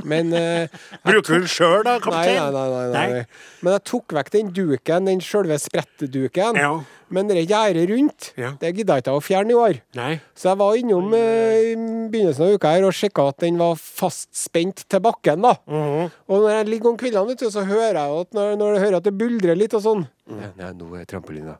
[0.08, 0.66] Men uh,
[1.06, 2.38] Bruker du den sjøl, da, kaptein?
[2.38, 3.06] nei, nei, nei, nei.
[3.12, 3.24] Nei.
[3.62, 6.58] Men jeg tok vekk den duken, den sjølve sprettduken.
[6.60, 6.72] Ja.
[7.12, 8.54] Men det gjerdet rundt, Ja.
[8.60, 9.80] det gidda jeg ikke å fjerne i år.
[9.98, 10.12] Nei.
[10.38, 11.74] Så jeg var innom uh, i
[12.12, 15.42] begynnelsen av uka her og sjekka at den var fastspent til bakken.
[15.44, 15.54] da.
[15.68, 16.08] Mhm.
[16.32, 19.04] Og når jeg ligger om kveldene, så hører jeg at når, når jeg hører at
[19.10, 21.58] det buldrer litt og sånn ja, nei, nå er trampolina.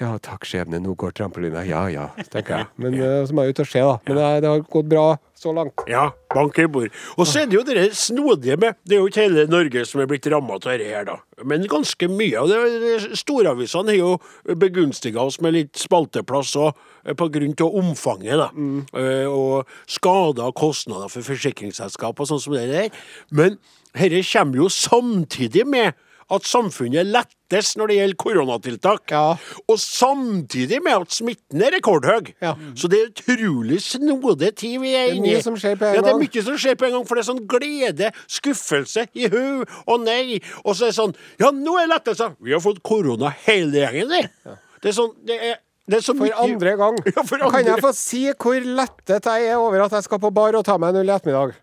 [0.00, 1.60] Ja, takk, skjebne, nå går trampolina.
[1.68, 2.66] Ja ja, tenker jeg.
[2.82, 3.10] Men ja.
[3.28, 3.94] så må jeg ut og se, da.
[4.08, 5.04] Men det, det har gått bra
[5.38, 5.84] så langt.
[5.90, 6.94] Ja, bank i bord.
[7.14, 10.02] Og så er det jo det snodige med Det er jo ikke hele Norge som
[10.02, 11.18] er blitt ramma av dette her, da.
[11.46, 12.42] Men ganske mye.
[12.42, 16.74] Og det, det, storavisene har jo begunstiga oss med litt spalteplass òg,
[17.06, 18.50] eh, til omfanget, da.
[18.54, 18.82] Mm.
[19.30, 22.90] og skader og kostnader for forsikringsselskap og sånn som det der.
[23.30, 23.58] Men
[23.94, 25.94] dette kommer jo samtidig med
[26.32, 29.12] at samfunnet lettes når det gjelder koronatiltak.
[29.12, 29.34] Ja.
[29.68, 32.30] Og samtidig med at smitten er rekordhøy.
[32.42, 32.54] Ja.
[32.78, 35.34] Så det er utrolig snodig tid vi er Det er inne i.
[35.34, 37.14] mye som skjer på en ja, det er mye som skjer på en gang, for
[37.18, 40.40] det er sånn glede, skuffelse, i hu og nei.
[40.64, 42.32] Og så er det sånn Ja, nå er lettelse!
[42.40, 44.54] Vi har fått korona hele gjengen, vi.
[44.82, 46.98] Det er sånn Det er, det er For mye andre gang.
[47.12, 50.32] Ja, for Kan jeg få si hvor lettet jeg er over at jeg skal på
[50.34, 51.54] bar og ta meg en øl i ettermiddag?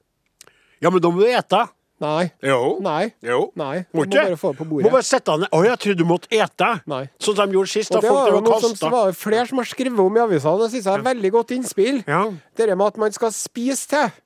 [0.82, 1.66] Ja, men da må du ete.
[2.02, 2.32] Nei.
[2.42, 2.60] Jo.
[2.82, 3.12] Nei.
[3.22, 3.40] Jo.
[3.60, 3.84] Nei.
[3.94, 4.24] Må ikke?
[4.26, 4.86] bare få det på bordet.
[4.88, 5.52] Må bare sette ned.
[5.54, 6.70] Å, jeg trodde du måtte ete.
[6.90, 7.04] Nei.
[7.22, 7.94] Sånn som de gjorde sist.
[7.94, 8.90] Da Og det folk var noe som kasta.
[8.96, 10.58] var flere som har skrevet om i avisene.
[10.64, 12.02] Det synes jeg er veldig godt innspill.
[12.10, 12.24] Ja.
[12.58, 14.18] Det med at man skal spise til.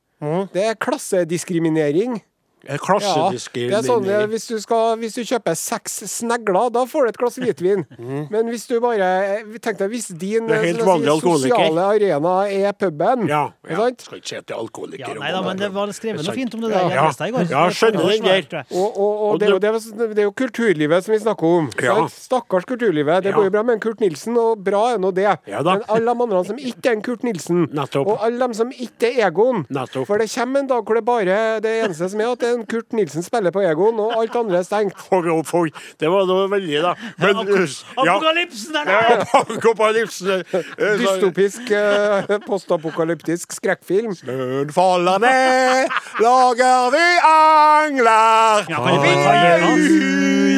[0.55, 2.21] Det er klassediskriminering.
[2.65, 7.09] Ja, det er sånn, hvis, du skal, hvis du kjøper seks snegler, da får du
[7.13, 7.85] et glass hvitvin.
[8.31, 10.49] Men hvis du bare Tenk deg hvis din Mm.
[10.49, 11.55] Det er alkoholiker.
[11.55, 13.27] sosiale arena er puben.
[13.29, 13.49] Ja.
[13.69, 13.87] Ja.
[13.97, 14.99] Skal ikke se til alkoholikere.
[14.99, 16.89] Ja, og nei da, men det var skrevet noe fint om det der.
[16.89, 17.47] Det i går.
[17.49, 18.65] Ja, skjønner den der.
[18.71, 21.19] Og, og, og Og det, er jo, det- det, det er jo kulturlivet som vi
[21.19, 21.69] snakker om.
[21.81, 21.95] Ja.
[22.09, 23.23] Stakkars kulturlivet.
[23.23, 23.35] Det Ja.
[23.37, 25.23] går jo bra med en Kurt Nilsen, og bra er nå det.
[25.47, 25.75] Ja da.
[25.75, 28.07] Men alle de andre som ikke er en Kurt Nilsen, Nettopp.
[28.07, 30.05] og alle de som ikke er Egon Nettopp.
[30.07, 32.54] For det kommer en dag hvor det bare Det eneste som er at det er
[32.55, 34.97] en Kurt Nilsen spiller på Egon, og alt andre er stengt.
[35.09, 35.69] Fog, oi.
[36.01, 36.93] Det var noe veldig, da.
[37.21, 39.01] Men, ja, Apokalypsen er ja,
[39.41, 40.43] apokalypsen.
[40.55, 44.15] eh, Dystopisk, eh, postapokalyptisk skrekkfilm.
[44.19, 48.69] Snøen faller ned, lager vi angler.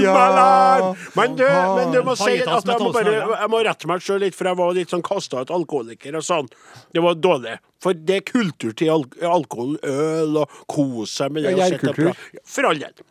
[0.07, 0.95] Ja.
[1.15, 1.43] Men du,
[1.75, 4.49] men du må si at jeg må, bare, jeg må rette meg sjøl litt, for
[4.49, 6.47] jeg var litt sånn kasta ut alkoholiker og sånn.
[6.93, 7.57] Det var dårlig.
[7.83, 11.53] For det er kultur til al alkohol, øl og kose seg med det.
[11.53, 12.25] Ja, og og gjærkultur.
[12.47, 13.05] For all del.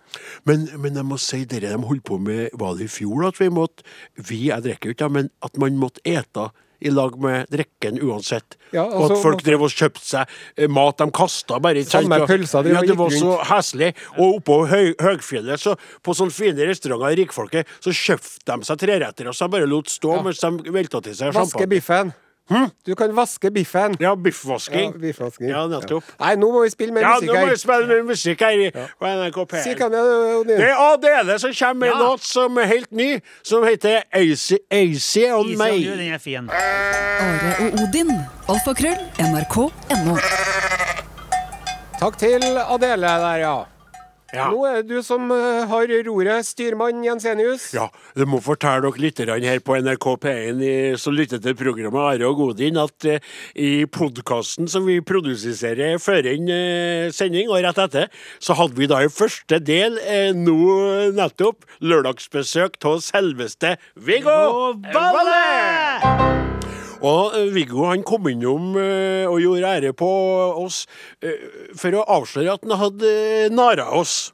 [0.49, 3.37] Men, men jeg må si dere de holdt på med Var det i fjor at
[3.37, 3.85] vi måtte
[4.17, 6.47] Vi, jeg drikker jo ikke, men at man måtte ete
[6.85, 8.57] i lag med drikken uansett.
[8.75, 11.85] Ja, og altså, at folk drev og kjøpte seg eh, mat de kasta bare.
[11.89, 13.89] Samme Og- pølsa driver ja, det var så heslig.
[14.19, 15.73] Og oppå høy, Høgfjellet, så
[16.05, 19.89] på sånne fine restauranter i rikfolket, så kjøpte de seg treretter, og så bare lot
[19.89, 22.13] stå mens de velta til seg Vaske champagne.
[22.49, 22.71] Biffen.
[22.87, 23.97] Du kan vaske biffen.
[24.01, 24.93] Ja, Ja, biffvasking.
[25.01, 25.49] biffvasking.
[25.51, 26.05] Ja, nettopp.
[26.21, 28.51] Nei, nå må vi spille mer Ja, musikk nå må vi spille mer musikk her
[28.51, 28.71] ja.
[29.01, 29.79] på NRK Si P1.
[29.79, 29.89] hva
[30.47, 32.07] det er, er Adele som kommer med en Ja.
[32.07, 36.19] låt som er helt ny, som heter Easy, Easy on Easy on you, den er
[36.19, 36.51] fin.
[36.51, 38.11] Are og Odin.
[38.49, 38.99] Alfakrøll.
[39.19, 40.17] NRK.no.
[42.01, 43.57] Takk til Adele der, ja.
[44.37, 44.51] Ja.
[44.53, 47.71] Nå er det du som eh, har roret, styrmann Jensenius.
[47.77, 52.29] Ja, du må fortelle dere litt her på NRK P1 som lytter til programmet Are
[52.29, 53.25] og Godin, at eh,
[53.57, 58.11] i podkasten som vi produserer før inn eh, sending og rett etter,
[58.43, 66.56] så hadde vi da i første del eh, nå nettopp lørdagsbesøk av selveste Viggo Valle!
[67.05, 70.09] Og eh, Viggo han kom innom eh, og gjorde ære på
[70.63, 70.85] oss
[71.25, 71.45] eh,
[71.77, 73.13] for å avsløre at han hadde
[73.55, 74.33] nara oss.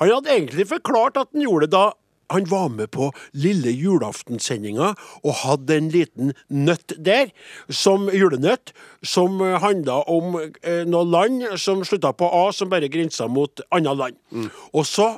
[0.00, 1.88] Han hadde egentlig forklart at han gjorde det da
[2.32, 7.28] han var med på lille julaftensendinga og hadde en liten nøtt der,
[7.68, 8.72] som julenøtt,
[9.04, 13.96] som handla om eh, noe land som slutta på A, som bare grensa mot andre
[13.98, 14.48] land.
[14.72, 15.14] Og så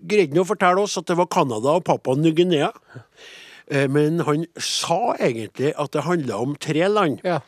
[0.00, 2.70] greide han å fortelle oss at det var Canada og Papua Ny-Guinea.
[3.70, 7.20] Eh, Men han sa egentlig at det handla om tre land.
[7.24, 7.38] Ja.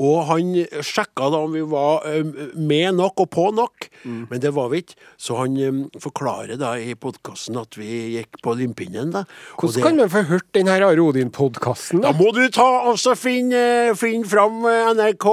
[0.00, 2.22] Og han sjekka da om vi var eh,
[2.56, 4.28] med nok og på nok, Mm.
[4.30, 4.94] men det var vi ikke.
[5.18, 9.10] Så han eh, forklarer da i podkasten at vi gikk på limpinnen.
[9.12, 9.24] da.
[9.58, 12.00] Hvordan kan man få hørt den her Are Odin-podkasten?
[12.02, 14.62] da må du ta og finne, finne fram
[14.96, 15.26] NRK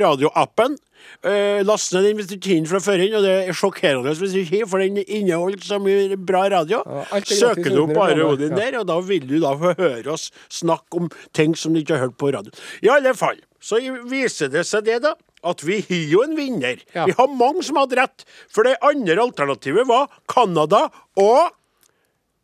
[0.00, 0.78] radioappen.
[1.26, 4.12] Uh, Last ned den hvis du ikke hinner fra før inn, og det er sjokkerende
[4.14, 6.82] hvis du ikke for den inneholder så mye bra radio.
[6.86, 8.60] Ja, er Søker du opp Are Odin ja.
[8.60, 11.98] der, og da vil du da få høre oss snakke om ting som du ikke
[11.98, 12.54] har hørt på radio.
[12.86, 15.16] I alle fall, så viser det seg det, da.
[15.46, 16.80] At vi har jo en vinner.
[16.94, 17.04] Ja.
[17.06, 18.24] Vi har mange som hadde rett.
[18.50, 20.86] For det andre alternativet var Canada
[21.22, 21.52] og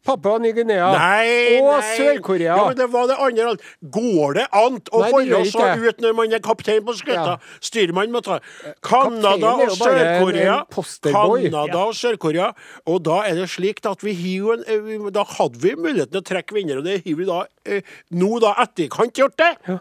[0.02, 1.84] Papua Ny-Guinea og.
[1.96, 2.56] Sør-Korea.
[2.56, 3.48] Ja, men det var det andre.
[3.52, 3.66] alt.
[3.94, 7.36] Går det an å holde så ut når man er kaptein på skuta?
[7.36, 7.56] Ja.
[7.62, 8.40] Styrmann må ta
[8.82, 10.58] Canada og Sør-Korea.
[11.06, 12.52] Canada og Sør-Korea.
[12.90, 16.28] Og da er det slik at vi en eh, Da hadde vi muligheten til å
[16.32, 19.78] trekke vinner, og det har vi da eh, nå da etterkant gjort det.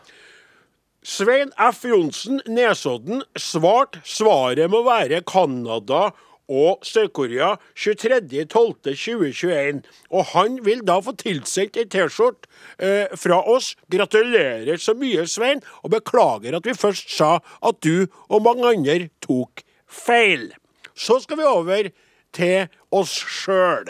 [1.02, 1.86] Svein F.
[1.90, 6.12] Johnsen, Nesodden, svarte svaret må være Canada
[6.52, 9.82] og Sør-Korea 23.12.2021.
[10.12, 12.50] Og han vil da få tilsendt ei T-skjorte
[12.84, 13.74] eh, fra oss.
[13.94, 19.08] Gratulerer så mye, Svein, og beklager at vi først sa at du og mange andre
[19.24, 20.50] tok feil.
[20.96, 21.92] Så skal vi over
[22.36, 23.90] til oss sjøl.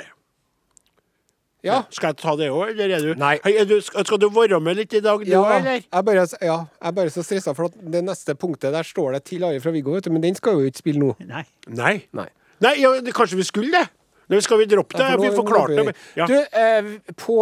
[1.62, 1.84] Ja.
[1.94, 3.36] Skal jeg ta det òg, eller er du Nei.
[3.46, 5.84] Er du, skal, du være med litt i dag, du Ja, òg, jeg eller?
[5.94, 9.14] er bare, ja, jeg er bare så stressa, for at det neste punktet der står
[9.20, 11.12] det til Are fra Viggo, vet du, men den skal jo ikke spille nå.
[11.30, 11.44] Nei.
[11.70, 11.94] Nei.
[12.18, 12.26] Nei.
[12.62, 13.88] Nei, ja, det, kanskje vi skulle det?
[14.32, 15.08] Nei, skal vi droppe det?
[15.10, 15.94] Ja, nå- vi forklarte det.
[16.16, 16.28] Ja.
[16.30, 17.38] Du, eh, på,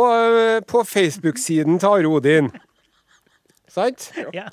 [0.67, 2.49] på Facebook-siden til Are Odin,
[3.69, 4.11] sant?
[4.33, 4.47] Ja.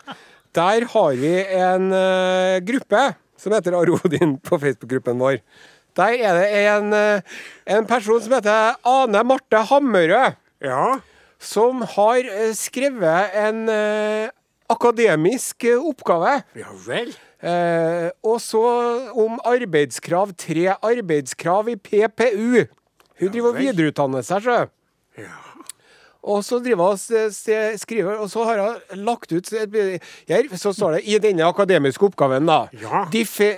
[0.57, 3.03] Der har vi en uh, gruppe
[3.41, 5.39] som heter Are Odin på Facebook-gruppen vår.
[5.97, 7.37] Der er det en, uh,
[7.77, 10.99] en person som heter Ane Marte Hammerød, ja.
[11.41, 13.69] som har uh, skrevet en
[14.73, 16.41] akademisk oppgave.
[16.59, 17.13] Ja vel.
[17.43, 18.63] Eh, og så
[19.13, 20.33] om arbeidskrav.
[20.41, 22.65] Tre arbeidskrav i PPU.
[23.21, 24.63] Hun driver og videreutdanner seg, sjø.
[25.21, 25.43] Ja.
[26.27, 31.03] Og så driver hun skriver, og så har hun lagt ut her, Så står det
[31.07, 32.67] i denne akademiske oppgaven, da.
[32.83, 33.05] Ja.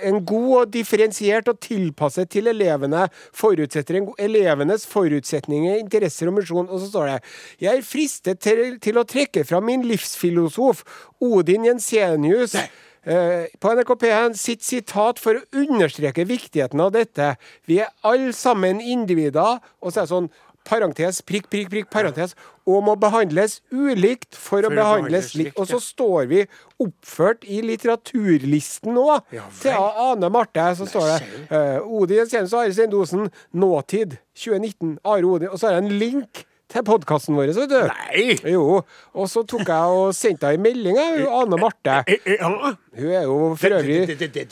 [0.03, 6.69] En god og differensiert og tilpasset til elevene forutsetter en, elevenes forutsetninger, interesser og misjon.
[6.69, 7.23] Og så står det
[7.61, 10.83] Jeg er fristet til, til å trekke fram min livsfilosof,
[11.19, 12.53] Odin Jensenius.
[12.53, 12.69] eh,
[13.09, 17.33] på NRK P1 sitt sitat for å understreke viktigheten av dette.
[17.69, 19.57] Vi er alle sammen individer.
[19.81, 20.29] Og så er det sånn
[20.69, 22.35] parentes, prikk, prikk, prikk, parentes,
[22.69, 25.57] og må behandles ulikt for, å å behandles likt.
[25.57, 26.43] Og så står vi
[26.81, 29.07] oppført i litteraturlisten nå.
[29.35, 34.99] Ja til Ane Marte, så står det uh, Odin Jensenius og Are Sendosen, nåtid 2019.
[35.03, 35.49] Are Odin.
[35.49, 37.79] Og så er det en link til podkasten vår, vet du.
[37.89, 38.25] Nei!
[38.51, 38.81] Jo.
[39.17, 41.95] Og så tok jeg og sendte henne en melding, jeg, Ane Marte.
[42.05, 42.73] Eh, eh, ja.
[42.99, 44.43] Hun er jo for øvrig Det, er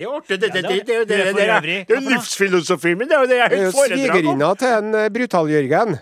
[0.00, 0.40] er artig.
[0.40, 1.20] Det,
[1.60, 3.10] er jo livsfilosofien min.
[3.10, 4.08] Det er jo det jeg er jo foredrag om.
[4.08, 5.96] svigerinna til en eh, Brutal-Jørgen.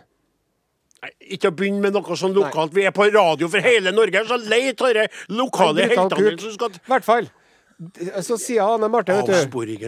[1.35, 2.73] Ikke å begynne med noe sånn lokalt.
[2.77, 4.15] Vi er på radio for hele Norge.
[4.15, 7.31] Jeg er så lei av de lokale heltene som skal I hvert fall.
[8.25, 9.33] Så sier Ane Marte, vet du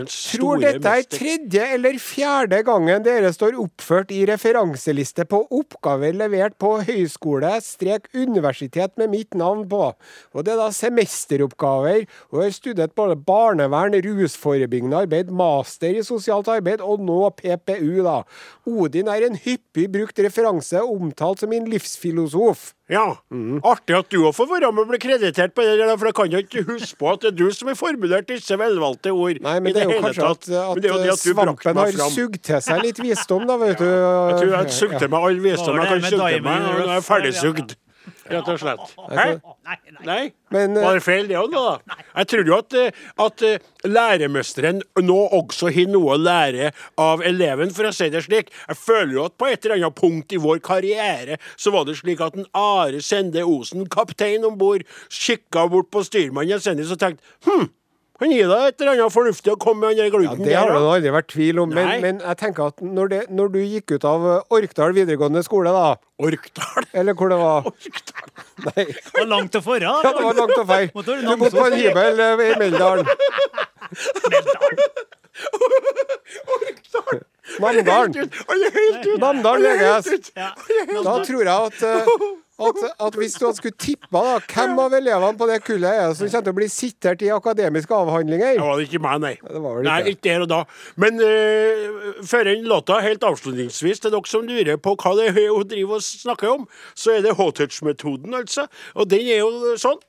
[0.08, 6.54] Tror dette er tredje eller fjerde gangen dere står oppført i referanseliste på oppgaver levert
[6.60, 9.84] på høyskole-universitet med mitt navn på.
[10.34, 12.00] Og det er da semesteroppgaver,
[12.32, 18.16] og har studert både barnevern, rusforebyggende arbeid, master i sosialt arbeid og nå PPU, da.
[18.68, 22.60] Odin er en hyppig brukt referanse omtalt som min livsfilosof.
[22.92, 23.04] Ja.
[23.64, 26.16] Artig at du òg får være med og bli kreditert på det, der, for jeg
[26.18, 29.40] kan jo ikke huske på at det er du som har formulert disse velvalgte ord.
[29.40, 30.48] Nei, men i det er jo hele kanskje tatt.
[30.50, 33.80] at, at det jo det at svampen har sugd til seg litt visdom, da, vet
[33.80, 33.88] du.
[33.88, 37.08] Jeg tror jeg sugde til meg all visdom jeg kan Diamond meg, når jeg er
[37.08, 37.74] ferdigsugd.
[38.30, 38.94] Rett og slett.
[39.18, 39.26] Hæ?
[39.64, 40.04] Nei, nei.
[40.08, 40.22] Nei?
[40.54, 41.98] Men, eh, Var det feil, det òg, da?
[42.20, 47.24] Jeg tror jo at, eh, at eh, læremesteren nå også har noe å lære av
[47.26, 48.52] eleven, for å si det slik.
[48.68, 51.98] Jeg føler jo at på et eller annet punkt i vår karriere så var det
[52.00, 57.02] slik at en Are Sende Osen, kaptein om bord, kikka bort på styrmannen Jensenius og
[57.02, 57.68] tenkte hm,
[58.22, 60.70] han gir deg et eller annet fornuftig å komme med den der Ja, Det har
[60.70, 63.96] det aldri vært tvil om, men, men jeg tenker at når, det, når du gikk
[63.96, 66.86] ut av Orkdal videregående skole, da, Orkdal.
[66.94, 68.30] eller hvor det var Orkdal.
[68.68, 69.96] Nei, Det var langt å forra.
[70.04, 70.88] ja, det var langt å feil.
[70.94, 73.06] Du bodde på en hybel eh, i Meldalen.
[76.48, 77.24] Han er!
[79.20, 80.30] Namdalen leges.
[80.34, 82.08] Da tror jeg at, eh,
[82.64, 86.14] at, at hvis du hadde skulle tippa da, hvem av elevene på det kullet er
[86.16, 89.34] som kommer til å bli sitert i akademiske avhandlinger Det var ikke meg, nei.
[89.42, 90.32] det var vel Nei, ikke.
[90.32, 90.62] her og da.
[91.04, 95.52] Men uh, før den låta, helt avslutningsvis, til dere som lurer på hva det er
[95.52, 98.68] hun driver og snakker om, så er det H-touch-metoden, altså.
[98.94, 100.00] Og den er jo sånn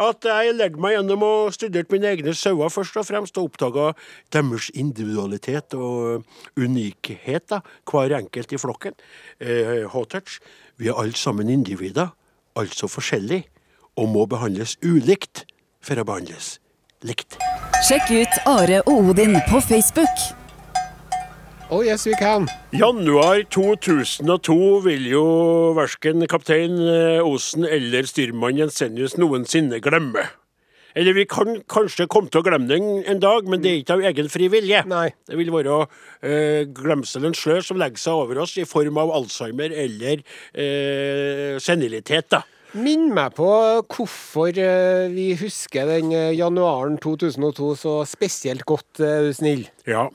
[0.00, 3.92] at jeg lærte meg gjennom å studere mine egne sauer først og fremst, og oppdaga
[4.32, 6.24] deres individualitet og
[6.56, 8.96] unikhet, da, hver enkelt i flokken.
[9.40, 9.84] Eh.
[10.80, 12.14] Vi er alle sammen individer,
[12.56, 13.44] altså forskjellige,
[13.96, 15.44] og må behandles ulikt
[15.84, 16.56] for å behandles
[17.04, 17.36] likt.
[17.86, 20.41] Sjekk ut Are og Odin på Facebook.
[21.72, 22.44] Oh yes, we can.
[22.76, 25.22] Januar 2002 vil jo
[25.72, 30.26] verken kaptein eh, Osen eller styrmann Jensenius noensinne glemme.
[30.92, 33.96] Eller vi kan kanskje komme til å glemme den en dag, men det er ikke
[33.96, 34.82] av egen fri vilje.
[34.90, 35.06] Nei.
[35.24, 35.78] Det vil være
[36.20, 40.20] eh, glemselens slør som legger seg over oss i form av Alzheimer eller
[40.52, 42.34] eh, senilitet.
[42.36, 42.44] da.
[42.72, 43.46] Minn meg på
[43.92, 49.66] hvorfor eh, vi husker den eh, januaren 2002 så spesielt godt, er du snill.
[49.84, 50.06] Ja,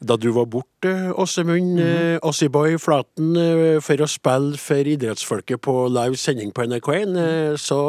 [0.00, 5.74] da du var borte, Åsemund mm Ossiboy Flaten, eh, for å spille for idrettsfolket på
[5.92, 7.80] live sending på NRK1, eh, så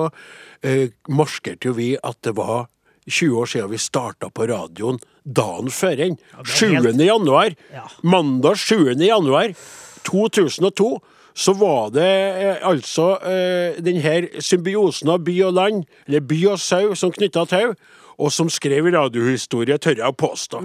[0.61, 2.67] eh, markerte jo vi at det var
[3.07, 6.17] 20 år siden vi starta på radioen dagen før den.
[6.35, 6.73] er 7.
[6.75, 7.55] helt- januar.
[7.71, 7.87] Ja.
[8.03, 8.91] Mandag 7.
[8.99, 9.55] januar
[10.03, 10.97] 2002
[11.37, 16.59] så var det eh, altså eh, denne symbiosen av by og land, eller by og
[16.63, 17.75] sau, som knytta tau,
[18.17, 20.63] og som skrev radiohistorie, tør jeg å påstå.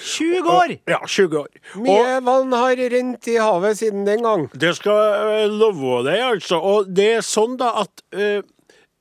[0.00, 0.72] 20 år!
[0.88, 1.50] Ja, 20 år.
[1.76, 4.46] Og Mye vann har rent i havet siden den gang.
[4.56, 5.02] det skal
[5.42, 6.62] jeg love deg, altså.
[6.64, 8.40] Og det er sånn, da, at eh,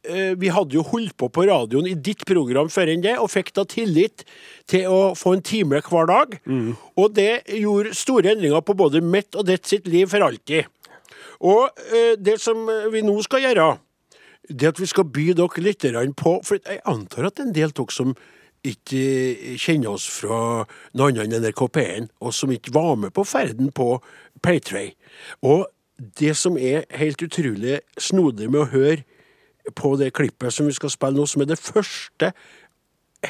[0.03, 3.31] eh, vi hadde jo holdt på på radioen i ditt program før enn det, og
[3.31, 4.27] fikk da tillit
[4.67, 6.35] til å få en time hver dag.
[6.99, 10.67] Og det gjorde store endringer på både mitt og ditt sitt liv for alltid.
[11.43, 13.67] Og eh, det som vi nå skal gjøre,
[14.49, 15.83] det at vi skal by dere litt
[16.19, 18.15] på For jeg antar at en del av dere som
[18.63, 18.99] ikke
[19.53, 20.63] eh, kjenner oss fra
[20.95, 23.97] noe annet enn NRK P1, og som ikke var med på ferden på
[24.43, 24.93] Paytray.
[25.43, 25.65] Og
[26.19, 29.03] det som er helt utrolig snodig med å høre
[29.75, 32.33] på det klippet som vi skal spille nå, som er det første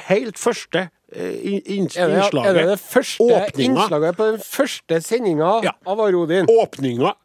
[0.08, 1.36] Helt første eh,
[1.70, 2.34] innslaget.
[2.34, 3.76] er det det første Åpninga.
[3.76, 5.76] innslaget på den første sendinga Ja.
[5.86, 6.48] av Arodin?
[6.50, 7.23] Åpninga 7.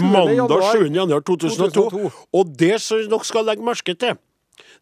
[0.00, 0.88] mandag 7.
[0.94, 1.90] januar 2002.
[1.90, 2.12] 2002.
[2.32, 4.16] Og det som dere skal legge merke til,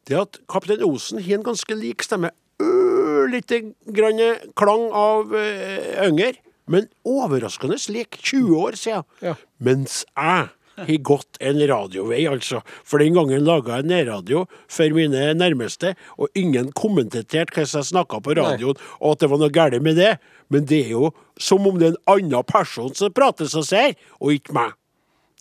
[0.07, 2.33] det er at kaptein Osen har en ganske lik stemme.
[2.63, 3.61] Ørlite
[3.95, 4.23] grann
[4.59, 6.39] klang av uh, Ønger,
[6.71, 8.19] men overraskende lik.
[8.23, 9.07] 20 år siden.
[9.23, 9.37] Ja.
[9.59, 12.63] Mens jeg har gått en radiovei, altså.
[12.85, 18.23] For den gangen laga jeg nærradio for mine nærmeste, og ingen kommenterte hvordan jeg snakka
[18.25, 20.15] på radioen, og at det var noe galt med det.
[20.53, 23.99] Men det er jo som om det er en annen person som prater som ser,
[24.21, 24.79] og ikke meg.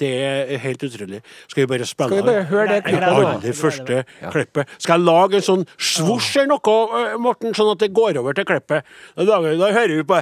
[0.01, 1.19] Det er helt utrolig.
[1.47, 4.71] Skal vi bare spille Skal vi bare høre det klippet Det aller første klippet?
[4.81, 8.33] Skal jeg lage en sånn svosj eller noe, eh, Morten, sånn at det går over
[8.37, 8.87] til klippet?
[9.13, 10.21] Da, lager, da hører vi på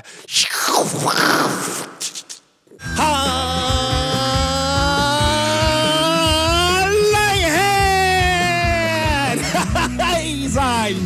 [10.00, 11.00] Hei sann!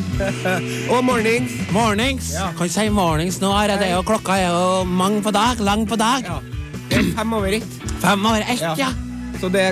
[0.94, 1.54] Og mornings.
[1.74, 2.34] Mornings.
[2.58, 3.54] Kan si mornings nå.
[3.54, 5.62] Er det jo, klokka er jo mange på dag.
[5.62, 6.30] Lang på dag.
[6.94, 7.74] Det er fem over ett.
[8.04, 8.74] Fem over ett, ja.
[8.78, 8.90] Ja.
[9.42, 9.64] Så det,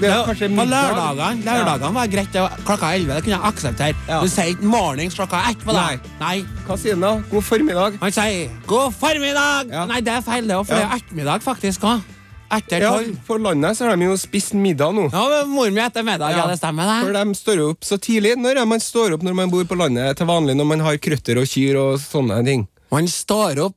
[0.00, 0.90] det er Ja, kanskje på middag.
[0.92, 2.36] lørdagene Lørdagene var greit.
[2.66, 3.94] Klokka elleve det kunne jeg akseptere.
[4.08, 4.18] Ja.
[4.22, 6.04] Du sier ikke mornings klokka ett på deg.
[6.20, 6.34] Nei.
[6.66, 7.14] Hva sier han da?
[7.30, 7.96] God formiddag.
[8.02, 9.72] Han sier god formiddag!
[9.72, 9.86] Ja.
[9.88, 10.84] Nei, det er feil, det òg, for Ja.
[10.84, 12.04] det er ettermiddag faktisk òg.
[12.52, 12.92] Etter Ja,
[13.26, 15.08] for landet så har de jo spist middag nå.
[15.10, 16.46] Ja, men mor mi etter middag, ja, Ja.
[16.46, 18.36] det stemmer, For de står opp så tidlig.
[18.38, 20.94] Når er man står opp når man bor på landet til vanlig, når man har
[20.98, 22.68] krøtter og kyr og sånne ting?
[22.92, 23.74] Man står opp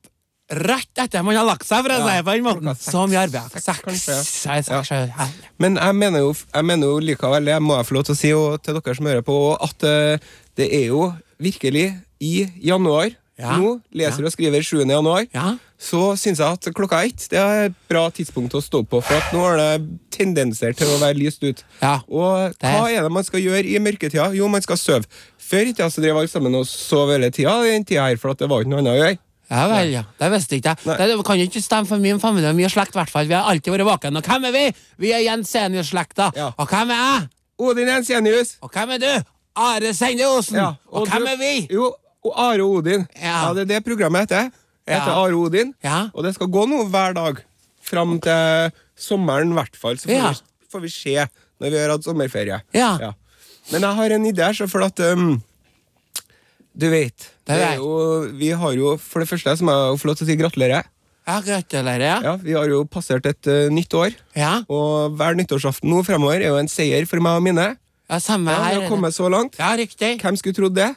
[0.50, 2.76] rett etter man har lagt seg, for å si det på den måten.
[2.82, 3.54] Som mye arbeid.
[4.26, 4.91] Seks.
[5.62, 8.20] Men jeg mener jo, jeg mener jo likevel, det må jeg få lov til å
[8.20, 10.30] si og til dere som hører på, at eh,
[10.60, 11.88] det er jo virkelig
[12.20, 12.36] i
[12.66, 13.54] januar, Ja.
[13.56, 14.26] nå, leser Ja.
[14.28, 14.84] og skriver 7.
[14.89, 15.54] januar, Ja.
[15.80, 19.16] så syns jeg at klokka ett det er et bra tidspunkt å stå på, for
[19.32, 21.64] nå har det tendenser til å være lyst ut.
[22.10, 24.34] Og hva er det man skal gjøre i mørketida?
[24.36, 25.06] Jo, man skal sove.
[25.39, 28.34] Før i tida så drev alle sammen og sov hele tida, den tida her, for
[28.34, 29.18] det var ikke noe annet å gjøre.
[29.50, 30.04] Ja vel, ja.
[30.20, 30.97] Det visste ikke jeg.
[31.00, 33.26] Det, kan ikke stemme for min familie Mye slekt, i hvert fall.
[33.30, 34.22] Vi har alltid vært våkne.
[34.22, 34.66] Og hvem er vi?
[35.02, 36.30] Vi er Jensenius-slekta.
[36.38, 36.52] Ja.
[36.58, 37.30] Og hvem er jeg?
[37.60, 38.56] Odin Jensenius!
[38.64, 39.10] Og hvem er du?
[39.60, 40.56] Are Sendeosen.
[40.62, 41.68] Ja, og, hvem du- er vi?
[41.74, 41.89] Jo,
[42.24, 43.08] og Are Odin.
[43.20, 43.54] Ja.
[43.54, 44.52] det er det programmet heter.
[44.52, 45.00] Det Ja.
[45.00, 45.74] heter Are Odin.
[45.84, 46.10] Ja.
[46.14, 47.41] Og det skal gå nå hver dag.
[47.82, 49.97] Fram til sommeren, i hvert fall.
[49.97, 50.30] Så får, Ja.
[50.30, 51.16] vi, får vi se
[51.60, 52.62] når vi har hatt sommerferie.
[52.74, 53.14] Ja.
[53.72, 55.41] Men jeg har en idé så for at um,
[56.80, 57.17] Du vet
[57.47, 57.89] Det det er jo,
[58.39, 60.88] Vi har jo For det første så må jeg få lov til å si gratulerer.
[61.30, 62.05] Ja, gratulerer.
[62.07, 62.19] Ja.
[62.23, 64.15] Ja, Vi har jo passert et uh, nytt år.
[64.36, 64.63] Ja.
[64.69, 67.67] Og hver nyttårsaften nå fremover er jo en seier for meg og mine.
[68.09, 69.59] ja, samme Ja, vi har kommet så langt.
[69.59, 70.15] Ja, riktig.
[70.23, 70.89] Hvem skulle trodd det?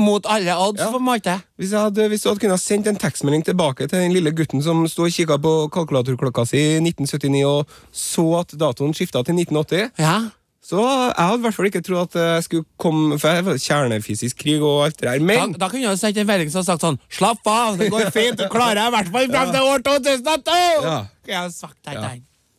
[0.00, 0.88] Mot alle odds, Ja.
[0.90, 1.34] på en måte.
[1.60, 4.62] Hvis, jeg hadde, hvis du hadde kunnet sendt en tekstmelding tilbake til den lille gutten
[4.64, 9.36] som sto og kikka på kalkulatorklokka si i 1979 og så at datoen skifta til
[9.36, 10.16] 1980, Ja.
[10.60, 13.56] Så jeg hadde i hvert fall ikke trodd at jeg skulle komme For jeg var
[13.64, 15.22] kjernefysisk krig og alt det der.
[15.24, 18.36] Men da kunne du sendt en melding som sagt sånn Slapp av, det går fint,
[18.36, 20.58] du klarer deg i hvert fall frem til år 2002!
[20.84, 20.98] Ja.
[21.30, 22.10] Jeg har sagt deg Ja.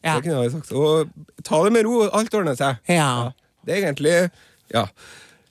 [0.02, 0.16] Ja.
[0.18, 0.72] det kunne jeg sagt.
[0.74, 1.12] Og
[1.46, 2.80] ta det med ro, alt ordner seg.
[2.90, 3.32] Ja.
[3.66, 4.16] Det er egentlig
[4.74, 4.88] Ja.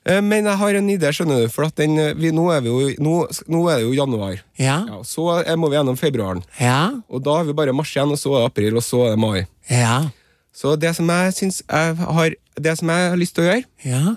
[0.03, 1.49] Eh, Men jeg har en idé, skjønner du.
[1.53, 4.41] For den, eh, vi, nå, er vi jo, nå, nå er det jo januar.
[4.59, 4.81] Ja.
[4.89, 6.43] Ja, så må vi gjennom februaren.
[6.59, 6.91] Ja.
[7.07, 9.15] Og da har vi bare mars igjen, og så er det april, og så er
[9.15, 9.45] det mai.
[9.69, 10.09] Ja.
[10.53, 13.63] Så det som jeg syns jeg har Det som jeg har lyst til å gjøre,
[13.87, 14.15] Ja.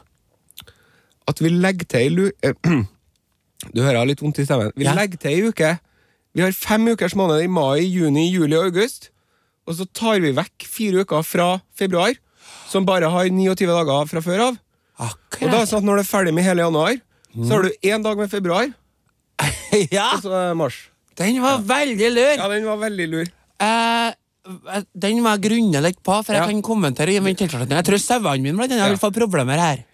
[1.28, 2.24] at vi legger til ei lu...
[2.42, 2.52] eh,
[3.72, 4.72] Du hører jeg har litt vondt i stemmen.
[4.76, 4.92] Vi Ja.
[4.94, 5.78] legger til ei uke.
[6.34, 9.08] Vi har fem ukers måned i mai, juni, juli og august.
[9.66, 11.46] Og så tar vi vekk fire uker fra
[11.78, 12.12] februar,
[12.68, 14.58] som bare har 29 dager fra før av.
[14.98, 15.42] Akkurat.
[15.42, 16.98] Og da er det sånn at når du er ferdig med hele januar,
[17.34, 18.68] så har du én dag med februar,
[19.90, 20.76] Ja, og så det mars.
[21.16, 22.34] den var veldig lur.
[22.36, 23.26] Ja, den var veldig lur.
[23.64, 24.12] Eh,
[24.94, 26.46] den må jeg grunne litt på, for jeg Ja.
[26.50, 27.76] kan kommentere i min tilslutning.
[27.78, 28.88] Jeg tror sauene mine blant annet Ja.
[28.92, 29.84] vil få problemer her.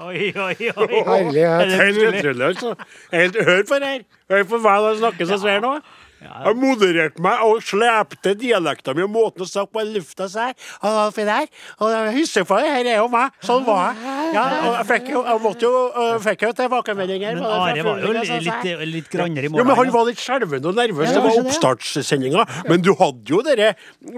[0.00, 1.02] Oi, oi, oi.
[1.04, 1.60] Herlighet.
[1.60, 2.70] Er Helt utrolig, altså.
[3.12, 4.04] Hør på det her.
[4.32, 5.74] Hør på hva de snakker så svært nå.
[6.20, 10.56] Han modererte meg og slepte dialekta mi og måten å snakke på lufta seg.
[10.84, 11.46] Og det der.
[11.80, 13.32] Og det, her er jo meg.
[13.44, 14.18] Sånn var jeg.
[14.36, 17.38] Ja, og jeg fikk jo, jeg måtte jo, jeg fikk jo tilbakemeldinger.
[17.40, 20.68] Men Are var jo sånn, litt, litt grannere i Jo, men Han var litt skjelven
[20.68, 21.08] og nervøs.
[21.08, 22.46] Ja, det var oppstartssendinga.
[22.68, 23.72] Men du hadde jo dere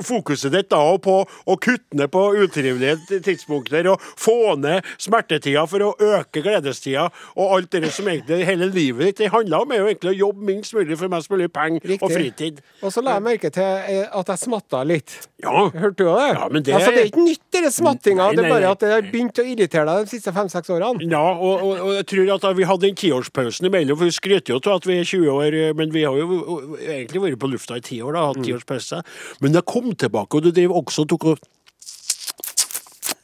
[0.06, 5.86] fokuset ditt da på å kutte ned på utrivelige tidspunkter og få ned smertetida for
[5.86, 7.08] å øke gledestida.
[7.36, 10.20] Og alt det som egentlig hele livet ditt det handla om, er jo egentlig å
[10.26, 12.60] jobbe minst mulig for mest mulig penger og fritid.
[12.82, 15.14] Og så la jeg merke til eh, at jeg smatta litt.
[15.42, 15.68] Ja.
[15.74, 16.28] Hørte du det?
[16.32, 18.30] Ja, men det- Altså, det er ikke nytt, denne smattinga.
[18.36, 21.10] Det er bare at det har begynt å irritere deg de siste fem-seks årene.
[21.10, 24.54] Ja, og, og, og jeg tror at vi hadde den tiårspausen imellom, for vi skryter
[24.54, 27.76] jo av at vi er 20 år, men vi har jo egentlig vært på lufta
[27.76, 29.02] i ti år, da, hatt tiårspause.
[29.40, 31.38] Men det kom tilbake, og du drev også og tok og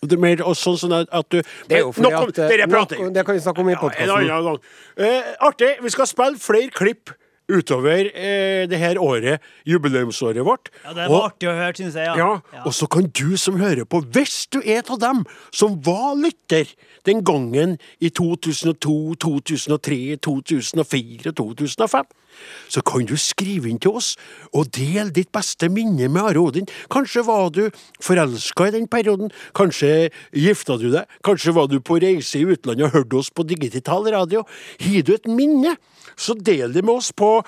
[0.09, 2.67] det er mer og sånn, at- du Det er jo fordi Nok at eh, Dere
[2.71, 4.31] prater Det kan vi snakke om i Ja, en podkasten.
[4.31, 4.59] annen gang.
[4.97, 5.71] Eh, artig.
[5.83, 7.11] Vi skal spille flere klipp
[7.49, 10.69] utover eh, det her året, jubileumsåret vårt.
[10.85, 12.07] Ja, det var Og- artig å høre, syns jeg.
[12.17, 12.63] ja, Ja.
[12.65, 16.67] og så kan du som hører på, hvis du er av dem som var lytter
[17.05, 22.05] den gangen i 2002, 2003, 2004 2005,
[22.69, 24.15] så kan du skrive inn til oss
[24.53, 26.69] og dele ditt beste minne med Are Odin.
[26.93, 27.65] Kanskje var du
[28.05, 32.89] forelska i den perioden, kanskje gifta du deg, kanskje var du på reise i utlandet
[32.89, 34.45] og hørte oss på digital radio.
[34.83, 35.77] Har du et minne,
[36.17, 37.39] så del det med oss på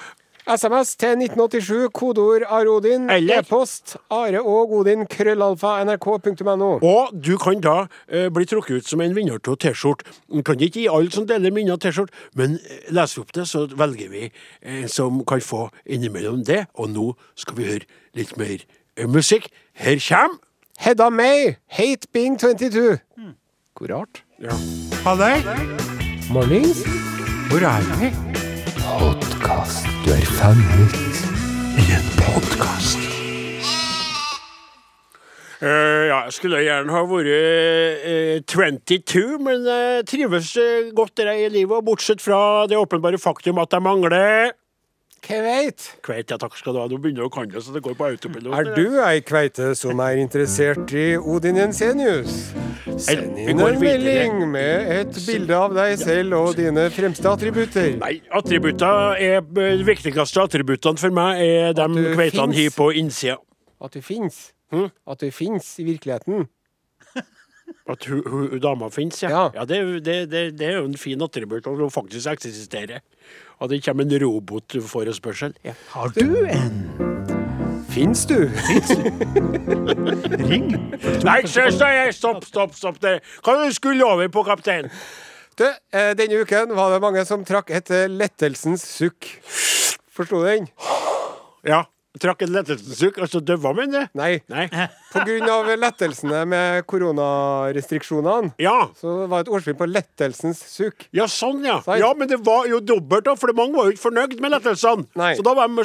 [0.47, 3.11] SMS til 1987, kodeord Arodin.
[3.11, 6.79] Eller- E-post Are og Odin, krøllalfa, nrk.no.
[6.83, 10.05] Og du kan da eh, bli trukket ut som en vinner av T-skjorte.
[10.45, 12.59] Kan ikke gi alle som deler minner T-skjorte, men
[12.91, 14.31] leser vi opp det, så velger vi
[14.63, 16.67] en som kan få innimellom det.
[16.75, 18.59] Og nå skal vi høre litt mer
[18.97, 19.49] eh, musikk.
[19.75, 20.39] Her kommer
[20.81, 22.99] Hedda May, Hate Being 22.
[23.77, 24.23] Hvor rart.
[24.41, 24.57] ja.
[25.05, 25.41] Halløy!
[26.31, 26.83] Mornings.
[27.51, 29.30] Hvor er vi?
[29.41, 29.87] Podkast.
[30.05, 30.97] Du er fanget
[31.81, 32.99] i en podkast.
[35.63, 35.69] Uh,
[36.11, 41.47] ja, jeg skulle gjerne ha vært uh, 22, men jeg trives eh, godt der jeg
[41.47, 44.53] er i livet, bortsett fra det åpenbare faktum at jeg mangler
[45.25, 45.89] Kveit.
[46.05, 46.91] Kveit, ja, takk skal du ha.
[46.93, 48.53] Nå begynner å kan det, så det går på autopilot.
[48.61, 52.51] Er du ei kveite som er interessert i Odin Jensenius?
[53.01, 57.93] Send inn en melding med et bilde av deg selv og dine fremste attributter.
[58.01, 63.37] Nei, attributter er De viktigste attributtene for meg er de kveitene har på innsida.
[63.81, 64.51] At du fins.
[64.73, 64.89] Hm?
[65.09, 66.49] At du fins i virkeligheten.
[67.91, 69.31] At hun, hun, dama fins, ja.
[69.31, 69.45] Ja.
[69.55, 73.01] ja det, det, det, det er jo en fin attributt at hun faktisk eksisterer.
[73.61, 75.57] Og det kommer en robotforespørsel.
[75.65, 75.77] Ja.
[75.95, 77.10] Har du en?
[77.91, 78.37] Fins du?
[80.47, 80.71] Ring.
[81.27, 83.01] Nei, se, se, stopp, stopp, stopp.
[83.03, 83.17] Det.
[83.45, 84.91] Det du skulle over på, kaptein?
[85.59, 89.27] Du, eh, denne uken var det mange som trakk et eh, lettelsens sukk.
[90.15, 90.69] Forsto du den?
[91.67, 91.83] Ja.
[92.21, 94.05] Trakk et lettelsens sukk, altså døva, min det?
[94.19, 94.33] Nei.
[94.51, 94.65] Nei.
[95.13, 98.89] På grunn av lettelsene med koronarestriksjonene, Ja.
[98.99, 101.07] så var det et ordspill på lettelsens sukk.
[101.15, 101.79] Ja, sånn, ja.
[101.85, 102.01] Sånn.
[102.03, 105.07] Ja, Men det var jo dobbelt, da, for mange var jo ikke fornøyd med lettelsene.
[105.19, 105.35] Nei.
[105.39, 105.85] Så da var de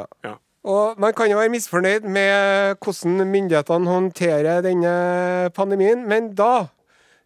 [0.00, 0.36] mer ja.
[0.60, 4.90] Og man kan jo være misfornøyd med hvordan myndighetene håndterer denne
[5.56, 6.66] pandemien, men da,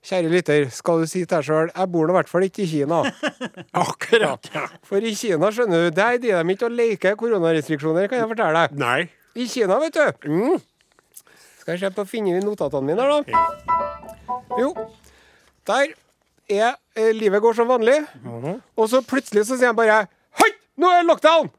[0.06, 2.62] kjære lytter, skal du si til deg sjøl jeg bor nå i hvert fall ikke
[2.62, 3.00] i Kina.
[3.84, 4.68] Akkurat, ja.
[4.86, 8.62] For i Kina, skjønner du, der driver de ikke og leker koronarestriksjoner, kan jeg fortelle
[8.62, 8.78] deg.
[8.78, 9.00] Nei.
[9.34, 10.30] I Kina, vet du.
[10.30, 10.62] Mm.
[11.58, 13.74] Skal jeg se på å finne notatene mine her, da.
[14.60, 14.70] Jo,
[15.66, 15.90] der
[16.48, 17.98] er eh, livet går som vanlig.
[18.76, 20.04] Og så plutselig så sier han bare
[20.38, 21.50] Hei, nå er lockdown!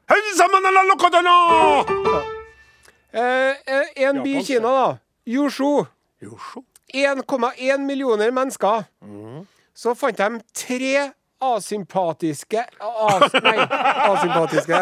[3.16, 4.88] Eh, eh, en by i Kina, da.
[5.26, 5.86] Yushu.
[6.94, 8.82] 1,1 millioner mennesker.
[9.74, 13.56] Så fant de tre asympatiske as, Nei,
[14.08, 14.78] asympatiske.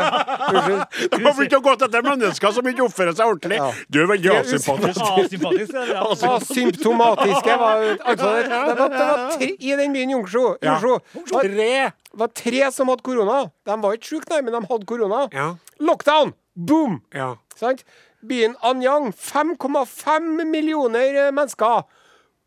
[0.51, 0.83] Unnskyld.
[1.11, 3.59] De har begynt å gå etter mennesker som ikke oppfører seg ordentlig.
[3.59, 3.71] Ja.
[3.91, 5.03] Du er veldig asympatisk.
[5.25, 5.75] Asympatisk.
[5.91, 6.05] Ja.
[6.37, 7.83] Asymptomatiske var
[8.13, 10.79] altså, det, det, var, det var tre, I den byen Yungshu, Ja.
[10.85, 11.91] Var, Tre.
[12.15, 13.41] var tre som hadde korona.
[13.67, 15.25] De var ikke syke, nei, men de hadde korona.
[15.35, 15.49] Ja.
[15.83, 16.35] Lockdown!
[16.55, 17.01] Boom!
[17.15, 17.33] Ja.
[17.59, 17.83] Sant?
[18.25, 21.83] Byen Anyang, 5,5 millioner mennesker.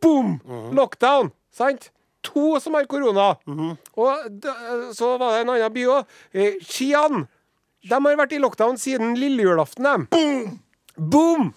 [0.02, 0.40] Boom!
[0.46, 0.72] Mhm.
[0.80, 1.32] Lockdown.
[1.54, 1.92] Sant?
[2.28, 3.32] To som har korona.
[3.98, 4.52] Og d
[4.98, 6.18] så var det en annen by òg.
[6.34, 7.26] Eh, Xi'an.
[7.88, 10.08] De har vært i lockdown siden lille julaften.
[10.12, 10.60] Boom!
[10.98, 11.50] Boom!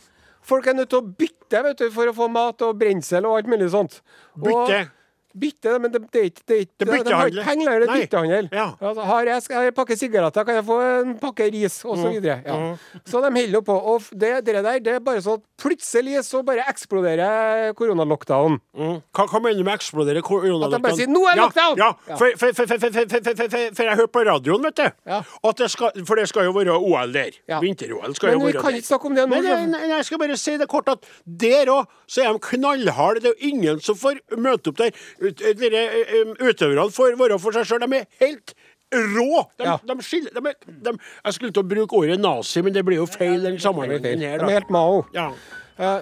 [0.47, 3.41] Folk er nødt til å bytte vet du, for å få mat og brensel og
[3.41, 4.01] alt mulig sånt.
[4.39, 4.81] Bytte.
[4.85, 4.97] Og,
[5.31, 8.49] Bytte, men det, det, det, det er ikke har ikke penger lenger, det er byttehandel.
[8.53, 8.67] Ja.
[8.81, 12.01] Altså, har jeg, jeg en pakke sigaretter, kan jeg få en pakke ris, osv.
[12.01, 12.17] Så, mm.
[12.17, 12.41] videre.
[12.47, 12.57] ja.
[12.57, 13.03] Mm.
[13.07, 13.77] så de holder jo på.
[13.93, 18.59] Og det, der, det er bare sånn plutselig så bare eksploderer koronalockdown.
[18.77, 18.97] Mm.
[19.15, 20.75] Hva, hva mener du med eksplodere koronalockdown?
[20.75, 21.79] At de bare sier 'nå er lockdown'!
[21.81, 22.19] Ja, ja.
[22.21, 24.87] For, for, for, for, jeg hørte på radioen, vet du.
[25.07, 25.23] Ja.
[25.71, 27.37] Skal, for det skal jo være OL der.
[27.49, 27.61] Ja.
[27.61, 28.63] Vinter-OL skal men, jo være der.
[28.63, 29.41] Men vi kan ikke snakke om det nå.
[29.45, 33.23] Nei, nei, jeg skal bare si det kort at der òg så er de knallharde.
[33.23, 34.95] Det er jo ingen som får møte opp der.
[35.21, 37.83] Eh, utøverne får være for seg sjøl.
[37.85, 38.55] De er helt
[38.91, 39.45] rå.
[39.59, 39.77] De, Ja.
[39.87, 40.95] de skiller de, de,
[41.25, 44.19] Jeg skulle til å bruke ordet nazi, men det blir jo feil den De sammenhengen
[44.25, 44.41] her.
[44.43, 45.05] er helt Mao.
[45.15, 45.31] Ja.
[45.79, 46.01] Eh,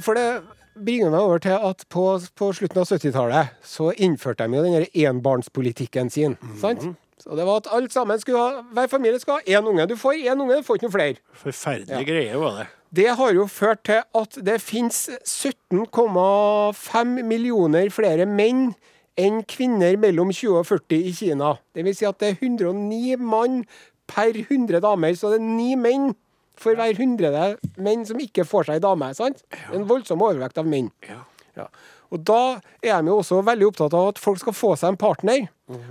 [0.00, 0.42] For det
[0.76, 2.02] bringer meg over til at på,
[2.36, 6.36] på slutten av 70-tallet så innførte de jo den enbarnspolitikken sin.
[6.60, 6.82] Sant?
[7.22, 9.86] Så det var at alle sammen skulle ha, hver familie skulle ha én unge.
[9.88, 11.16] Du får én unge, du får ikke noe flere.
[11.32, 12.66] Forferdelig greie var det.
[12.94, 18.70] Det har jo ført til at det finnes 17,5 millioner flere menn
[19.16, 21.54] enn kvinner mellom 20 og 40 i Kina.
[21.74, 23.62] Det vil si at det er 109 mann
[24.06, 26.12] per 100 damer, så det er ni menn
[26.56, 29.10] for hver 100 menn som ikke får seg dame.
[29.16, 29.42] sant?
[29.74, 30.90] En voldsom overvekt av menn.
[31.08, 31.24] Ja.
[31.56, 31.66] Ja.
[32.12, 35.00] Og da er de jo også veldig opptatt av at folk skal få seg en
[35.00, 35.48] partner.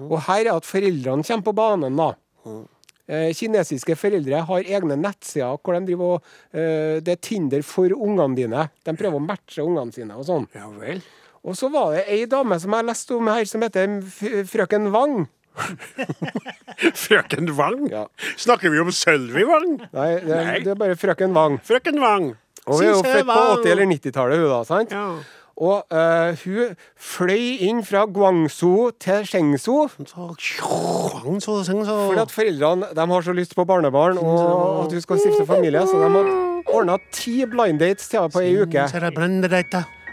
[0.07, 2.13] Og her er at foreldrene kommer på banen, da.
[3.05, 6.23] Eh, kinesiske foreldre har egne nettsider hvor de driver og
[6.57, 8.63] eh, Det er Tinder for ungene dine.
[8.85, 10.47] De prøver å matche ungene sine og sånn.
[10.57, 11.03] Ja vel.
[11.45, 13.99] Og så var det ei dame som jeg leste om her, som heter
[14.49, 15.27] frøken Wang.
[17.05, 17.85] Frøken Wang?
[17.91, 18.07] Ja.
[18.41, 19.77] Snakker vi om Sølvi Wang?
[19.93, 20.57] Nei, det, Nei.
[20.65, 21.59] det er bare frøken Wang.
[21.63, 22.31] Frøken Wang.
[22.65, 24.59] Og hun er jo født på 80- eller 90-tallet, hun da.
[24.65, 24.95] sant?
[24.95, 25.05] Ja.
[25.55, 29.23] Og uh, hun fløy inn fra Guangzhou til
[29.59, 29.87] så.
[32.09, 35.85] Fordi at foreldrene de har så lyst på barnebarn og at hun skal stifte familie,
[35.87, 36.31] så de har
[36.75, 38.87] ordna ti blind dates til henne på ei uke.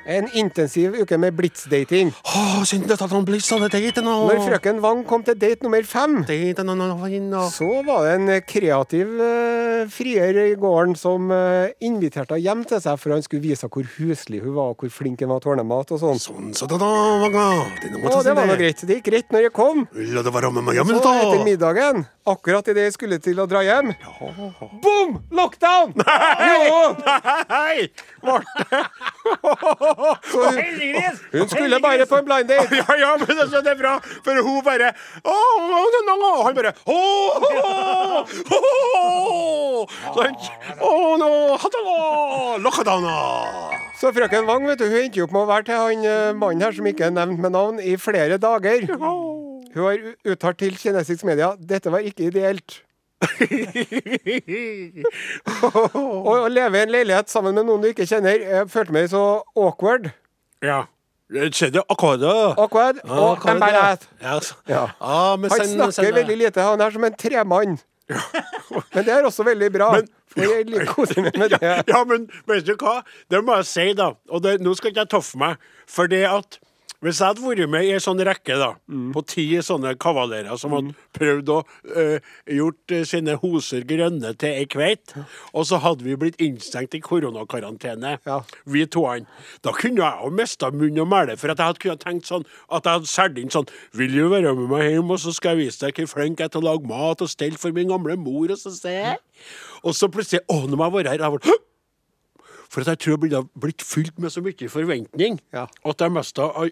[0.04, 0.16] Det.
[0.16, 2.10] En intensiv uke med blitz-dating.
[2.26, 4.14] Å, synd at han blitz av date nå.
[4.26, 7.42] Når frøken Wang kom til date nummer fem, Date no, no, no.
[7.52, 12.82] så var det en kreativ uh, frier i gården som uh, inviterte henne hjem til
[12.82, 15.52] seg for han skulle vise hvor huslig hun var, og hvor flink hun var til
[15.52, 16.22] å ordne mat og sånn.
[16.22, 16.90] Sånn, så da, da,
[17.22, 17.46] Wanga.
[17.78, 18.82] Det, Og det var nå greit.
[18.82, 19.86] Det gikk greit når jeg kom.
[20.16, 23.62] La det være med meg Så etter middagen, akkurat idet jeg skulle til å dra
[23.66, 23.94] hjem,
[24.82, 25.20] boom!
[25.30, 25.94] Lockdown!
[26.42, 26.82] Jo!
[27.50, 27.88] Hei!
[29.22, 30.58] Så hun,
[31.32, 32.80] hun skulle bare på en blind date.
[32.82, 34.92] Ja, ja, men det er bra, for hun bare
[35.24, 36.72] Og Han bare.
[44.00, 46.32] Så frøken Wang vet du, hun endte jo opp med å være til han eh,
[46.34, 48.88] mannen her som ikke er nevnt med navn, i flere dager.
[49.72, 49.98] Hun har
[50.34, 52.80] uttalt til kinesisk media dette var ikke ideelt.
[55.62, 59.08] Og å leve i en leilighet sammen med noen du ikke kjenner, jeg følte meg
[59.12, 59.22] så
[59.58, 60.10] awkward.
[60.62, 60.84] Ja.
[61.32, 64.08] Skjedde akkurat Awkward og embarrassed.
[64.20, 64.82] Ja, så- Ja.
[65.00, 66.60] Ah, Han sen- snakker sen- veldig lite.
[66.60, 67.78] Han er som en tremann.
[68.94, 69.92] Men det er også veldig bra.
[69.92, 71.84] Men- for jeg liker koser meg med det.
[71.88, 73.02] Ja, men vet du hva?
[73.30, 74.12] Det må jeg si, da.
[74.30, 75.56] Og det, nå skal ikke jeg toffe meg.
[75.86, 76.58] For det at
[77.02, 78.68] hvis jeg hadde vært med i en sånn rekke da,
[79.14, 84.54] på ti sånne kavalerer som hadde prøvd å uh, gjort øh, sine hoser grønne til
[84.60, 85.14] ei kveit,
[85.52, 88.38] og så hadde vi blitt innstengt i koronakarantene, Ja.
[88.64, 89.26] vi toene,
[89.66, 92.46] da kunne jeg jo mista munn og mæle, for at jeg hadde kunnet tenkt sånn
[92.70, 95.56] at jeg hadde solgt inn sånn Vil du være med meg hjem, og så skal
[95.56, 97.90] jeg vise deg hvor flink jeg er til å lage mat og stelle for min
[97.90, 99.18] gamle mor, og så ser jeg
[99.82, 101.26] Og så plutselig Å, nå må jeg være her.
[101.26, 101.58] Jeg var,
[102.72, 105.66] for at jeg tror jeg ville blitt fylt med så mye forventning Ja.
[105.84, 106.70] at jeg øh,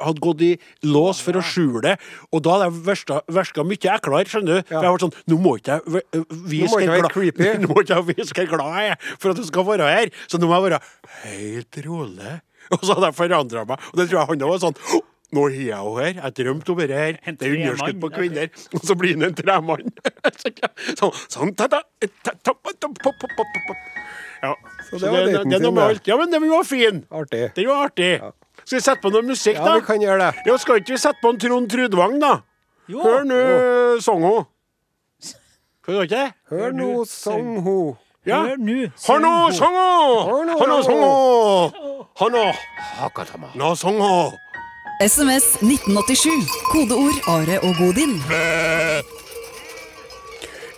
[0.00, 0.50] hadde gått i
[0.88, 1.94] lås for å skjule det.
[2.34, 4.70] Og da hadde jeg virka mye eklere, skjønner du.
[4.70, 6.04] For jeg var sånn Nå må ikke jeg
[6.50, 7.50] vise Nå må ikke hvor glad- creepy.
[7.62, 10.14] Nå må ikke jeg vise hvor glad jeg er for at du skal være her.
[10.26, 10.82] Så nå må jeg være
[11.26, 12.34] helt rolig.
[12.74, 13.88] Og så hadde jeg forandra meg.
[13.92, 14.78] Og det tror jeg han var sånn
[15.30, 16.16] nå har jeg jo her.
[16.18, 17.18] Jeg drømte om det her.
[17.38, 18.48] Det er underskudd på kvinner.
[18.74, 19.92] Og så blir han en tremann.
[20.98, 23.86] sånn, sånn ta, ta, ta, ta, ta, ta, pop, pop, pop, pop.
[24.40, 24.54] Ja.
[24.88, 26.00] Så det var det, daten det det.
[26.08, 27.02] Ja, men den var fin.
[27.14, 27.44] Artig.
[27.54, 28.12] Den var artig.
[28.64, 29.74] Skal vi sette på noe musikk, da?
[29.74, 30.44] Ja, vi kan gjøre det.
[30.46, 32.32] Ja, skal ikke vi sette på en Trond Trudvang, da?
[32.90, 33.02] Jo.
[33.04, 33.40] Hør nå
[34.04, 34.34] songo.
[35.20, 36.24] Skal du ikke?
[36.50, 37.76] Hør nå, sang ho.
[38.28, 38.42] Ja.
[38.44, 38.76] Hør nå.
[39.00, 39.34] sang nå
[40.28, 41.70] Hør nå sang songo.
[42.18, 42.30] songo!
[42.34, 42.44] Nå
[43.00, 43.52] Hakatama.
[43.56, 44.12] Nå songo!
[45.00, 46.44] SMS 1987.
[46.68, 48.20] Kodeord Are og Godin.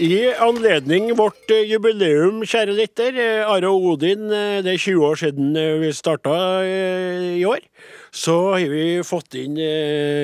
[0.02, 5.04] I anledning vårt eh, jubileum, kjære lytter, eh, Are og Odin, eh, det er 20
[5.06, 6.32] år siden vi starta
[6.66, 7.62] i år,
[8.10, 9.54] så har vi fått inn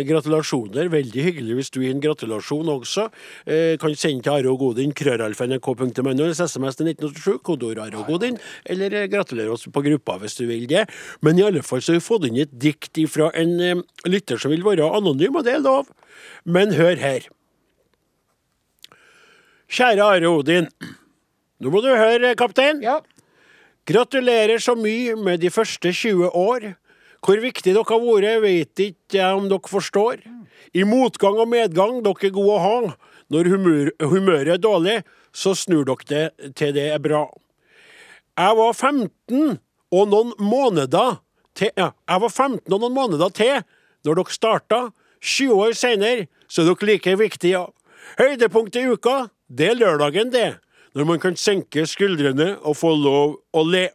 [0.09, 0.91] gratulasjoner.
[0.91, 3.07] Veldig hyggelig hvis du gir en gratulasjon også.
[3.79, 9.07] Kan sende til Are og Godin, krøralfa.nrk.no, SMS til 1987, kodeord Are og Godin, eller
[9.07, 10.89] gratulerer oss på gruppa hvis du vil det.
[11.23, 14.51] Men i alle fall så har vi fått inn et dikt fra en lytter som
[14.51, 15.93] vil være anonym, og det er lov.
[16.45, 17.31] Men hør her.
[19.69, 20.69] Kjære Are Odin.
[21.61, 22.81] Nå må du høre, kaptein.
[22.81, 23.03] Ja.
[23.89, 26.73] Gratulerer så mye med de første 20 år.
[27.21, 30.23] Hvor viktig dere har vært, vet ikke jeg om dere forstår.
[30.73, 32.97] I motgang og medgang, dere er gode å ha.
[33.29, 34.99] Når humør, humøret er dårlig,
[35.37, 37.27] så snur dere det til det er bra.
[38.39, 39.59] Jeg var 15
[39.93, 41.19] og noen måneder
[41.59, 43.59] til ja, Jeg var 15 og noen måneder til
[44.07, 44.85] når dere starta.
[45.21, 47.67] 20 år seinere så er dere like viktige.
[48.17, 50.59] Høydepunkt i uka, det er lørdagen, det.
[50.97, 53.89] Når man kan senke skuldrene og få lov å le.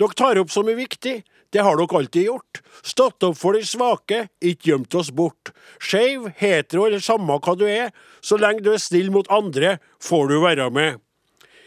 [0.00, 1.20] Dere tar opp så mye viktig.
[1.54, 2.62] Det har dere alltid gjort.
[2.82, 5.52] Stått opp for de svake, ikke gjemt oss bort.
[5.78, 7.92] Skeiv, hetero eller samme hva du er,
[8.24, 10.98] så lenge du er snill mot andre, får du være med.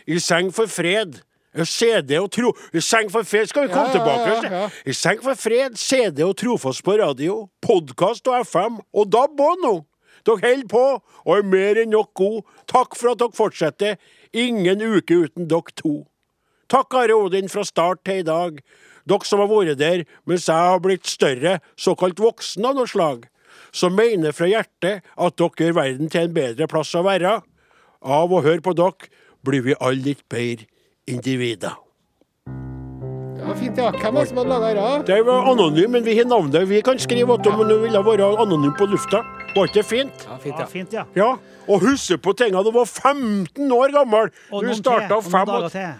[0.07, 1.21] I seng for fred.
[1.57, 2.51] CD og tro...
[2.75, 4.65] I seng for fred skal vi komme Ja, tilbake ja, ja.
[4.85, 9.63] I seng for fred, CD og trofast på radio, podkast og FM, og DAB òg
[9.63, 9.71] nå.
[10.27, 10.83] Dere holder på,
[11.23, 12.43] og er mer enn nok god.
[12.67, 13.95] Takk for at dere fortsetter.
[14.35, 16.01] Ingen uke uten dere to.
[16.67, 18.59] Takk, Are Odin, fra start til i dag.
[19.07, 23.29] Dere som har vært der mens jeg har blitt større, såkalt voksen av noe slag.
[23.71, 27.39] Som mener fra hjertet at dere gjør verden til en bedre plass å være.
[28.03, 29.11] Av å høre på dere
[29.47, 30.67] blir vi alle litt bedre
[31.07, 31.79] individer.
[33.37, 33.93] Ja, fint, ja.
[33.95, 35.07] Hvem er det som har laga dette?
[35.07, 36.67] Det var anonym, men vi har navnet.
[36.67, 39.21] Vi kan skrive at om du ville være anonym på lufta.
[39.55, 40.25] Var ikke det fint?
[40.27, 40.65] Ja, fint, Ja, ja.
[40.71, 41.03] fint, ja.
[41.15, 41.29] Ja.
[41.67, 42.61] Og husk på tinga.
[42.63, 44.29] Du var 15 år gammel!
[44.51, 45.93] Og Du starta og noen fem dager og til.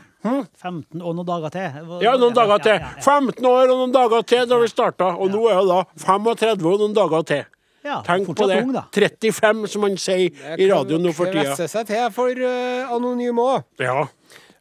[0.61, 2.01] 15 og noen dager til.
[2.03, 2.77] Ja, noen dager til.
[2.77, 5.11] Ja, ja, 15 år og noen dager til da vi starta.
[5.17, 7.45] Og nå er det da 35 og noen dager til.
[7.87, 8.01] ja.
[8.03, 8.61] Tenk på det.
[8.63, 8.83] ung, da.
[8.93, 11.39] 35, som man sier i radioen nå for tida.
[11.39, 13.63] Det kan Kvesse seg til for uh, anonyme òg.
[13.79, 14.07] Ja.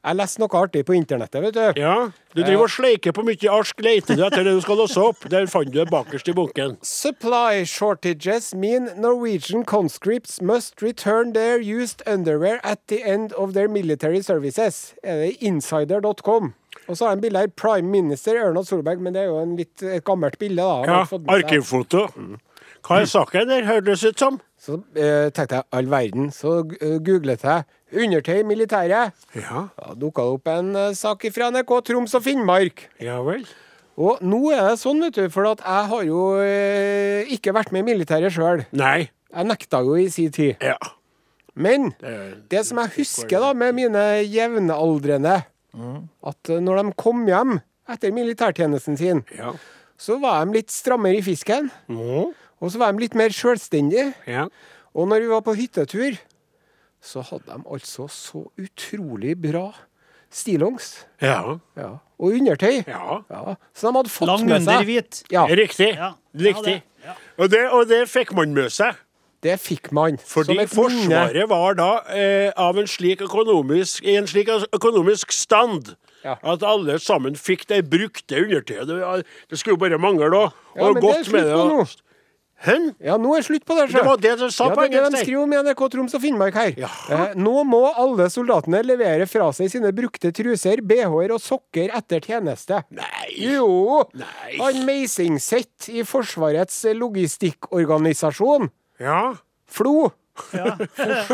[0.07, 1.81] Jeg leste noe artig på internettet, vet du.
[1.83, 1.95] ja.
[2.37, 3.81] Du driver og sleiker på mye arsk.
[3.83, 5.25] Leter du etter det du skal låse opp?
[5.33, 6.77] Der fant du det bakerst i bunken.
[6.85, 13.69] Supply shortages mean Norwegian conscripts must return their used underwear at the end of their
[13.69, 14.95] military services.
[15.03, 16.53] Er det insider.com.
[16.87, 17.49] Og så har jeg en bilde her.
[17.57, 20.63] Prime Minister Erna Solberg, men det er jo en litt, et gammelt bilde.
[20.63, 20.85] da.
[20.87, 21.23] Ja.
[21.35, 22.07] Arkivfoto.
[22.87, 24.39] Hva er saken der, høres ut som?
[24.59, 26.31] Så eh, tenkte jeg all verden.
[26.33, 29.13] Så uh, googlet jeg undertøy i militæret.
[29.37, 32.87] Ja, Da dukka det opp en eh, sak fra NRK Troms og Finnmark.
[33.01, 33.45] ja vel.
[33.97, 37.71] Og nå er det sånn, vet du, for at jeg har jo eh, ikke vært
[37.73, 38.65] med i militæret sjøl.
[38.77, 39.09] Nei.
[39.33, 40.57] Jeg nekta jo i sin tid.
[40.61, 40.77] Ja.
[41.55, 45.45] Men Det- det som jeg husker da med mine jevnaldrende,
[46.27, 49.53] at eh, når de kom hjem etter militærtjenesten sin, Ja.
[49.99, 51.71] så var de litt strammere i fisken.
[51.89, 52.33] Mm.
[52.61, 54.15] Og så var de litt mer sjølstendige.
[54.27, 54.47] ja.
[54.97, 56.15] Og når vi var på hyttetur,
[57.05, 59.75] så hadde de altså så utrolig bra
[60.33, 61.05] stillongs.
[61.21, 61.59] Ja.
[61.77, 61.91] Ja.
[62.19, 62.83] Og undertøy.
[62.89, 63.19] ja.
[63.31, 63.55] Ja.
[63.77, 65.23] Så de hadde fått Lang med seg hvit.
[65.33, 65.91] Ja, Riktig.
[65.97, 66.13] Ja.
[66.35, 66.79] Riktig.
[66.79, 67.13] Ja, det- ja.
[67.39, 68.95] Og, det, og det fikk man med seg.
[69.43, 70.17] det fikk man.
[70.19, 71.13] Fordi som et minne.
[71.13, 75.95] Forsvaret var da eh, av en slik økonomisk, i en slik økonomisk stand
[76.25, 76.35] Ja.
[76.43, 78.89] at alle sammen fikk det brukte undertøyet.
[78.89, 80.51] Det, det skulle jo bare mangle òg.
[80.75, 81.55] Ja, og men det er godt slutt med det.
[81.55, 81.81] nå.
[81.81, 81.89] og-
[82.65, 82.87] Hen?
[83.05, 83.91] Ja, nå er det slutt på det.
[83.93, 85.59] så Det var det du sa ja, på det er det de skriver om i
[85.67, 86.73] NRK Troms og Finnmark her.
[86.81, 92.25] Eh, nå må alle soldatene levere fra seg sine brukte truser, BH-er og sokker etter
[92.25, 92.81] tjeneste.
[92.97, 93.27] Nei.
[93.45, 94.07] Jo!
[94.17, 94.55] Nei.
[94.63, 98.71] Han Meisingset i Forsvarets logistikkorganisasjon,
[99.05, 99.35] Ja.
[99.69, 100.13] FLO.
[100.53, 100.77] Ja.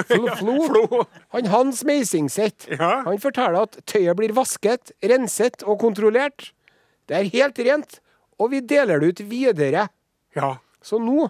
[0.06, 0.56] Flo, Flo.
[0.68, 1.04] Flo.
[1.34, 3.02] Han Hans Meisingset Ja.
[3.06, 6.50] Han forteller at tøyet blir vasket, renset og kontrollert.
[7.10, 7.98] Det er helt rent,
[8.38, 9.88] og vi deler det ut videre.
[10.38, 10.56] Ja.
[10.84, 11.28] Så nå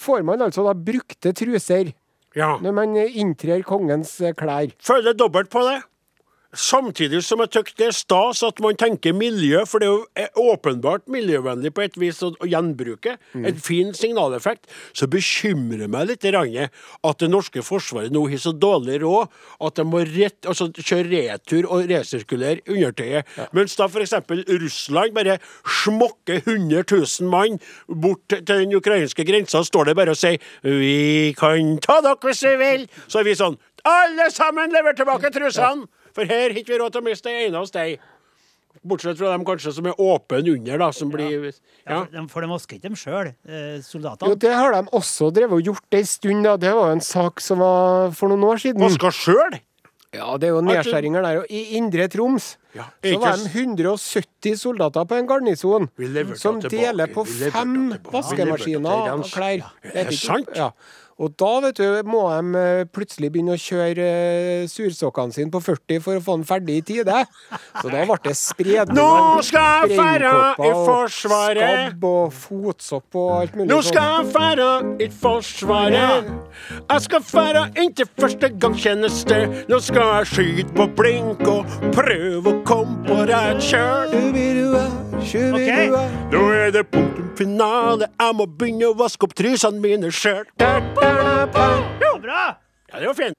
[0.00, 1.92] får man altså da brukte truser
[2.36, 2.54] ja.
[2.62, 4.72] når man inntrer kongens eh, klær.
[4.84, 5.80] Føler dobbelt på det.
[6.50, 10.06] Samtidig som jeg syns det er stas at man tenker miljø, for det er jo
[10.18, 12.80] eh, åpenbart miljøvennlig på et vis å, gjenbruke.
[12.80, 13.16] gjenbruke.
[13.34, 14.66] En fin signaleffekt.
[14.92, 19.30] Så bekymrer meg litt at det norske forsvaret nå har så dårlig råd
[19.66, 23.30] at de må rett, altså, kjøre retur og resirkulere undertøyet.
[23.56, 24.16] Mens da f.eks.
[24.50, 25.38] Russland bare
[25.84, 31.34] smokker 100 000 mann bort til den ukrainske grensa, står det bare og sier 'Vi
[31.38, 32.88] kan ta dere hvis vi vil'.
[33.08, 35.86] Så er vi sånn Alle sammen lever tilbake trusene!
[36.20, 37.94] For her har ikke vi råd til å miste en eneste ei.
[38.86, 41.50] Bortsett fra dem kanskje som er åpne under, da, som blir Ja,
[41.88, 42.04] Ja.
[42.04, 43.80] for de- For de vasker ikke dem sjøl, eh,
[44.28, 46.44] Jo, det har de også drevet og gjort ei stund.
[46.44, 46.56] da.
[46.56, 48.80] Det var jo en sak som var for noen år siden.
[48.80, 49.60] Vaska sjøl!
[50.12, 51.38] Ja, det er jo nedskjæringer der.
[51.40, 55.88] Og i Indre Troms Ja, så ikke var de 170 soldater på en garnison
[56.36, 59.62] som deler på fem vaskemaskiner og klær.
[59.84, 60.48] Er det er sant?
[60.54, 60.70] Ja.
[61.20, 65.60] Og da vet du, må de eh, plutselig begynne å kjøre eh, sursokkene sine på
[65.60, 67.24] 40 for å få den ferdig i tide.
[67.76, 70.32] Så da ble det spredning Nå skal jeg fære
[70.64, 71.90] i Forsvaret!
[71.90, 74.70] Skabb og fotsopp og alt mulig Nå skal jeg fære
[75.04, 76.32] i Forsvaret.
[76.80, 79.42] Jeg skal fære inn til førstegangstjeneste.
[79.68, 84.89] Nå skal jeg skyte på blink og prøve å komme på rett kjøl.
[85.20, 86.32] Ok.
[86.32, 88.08] Nå er det punktum finale.
[88.20, 90.46] Jeg må begynne å vaske opp trusene mine sjøl.
[90.60, 90.80] Ja,
[92.20, 92.42] Bra!
[92.92, 93.36] det var fint.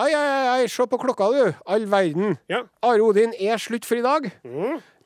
[0.00, 1.58] Ai, ai, ai, se på klokka, du.
[1.68, 2.38] All verden.
[2.48, 2.62] Ja.
[2.84, 4.30] Are Odin er slutt for i dag.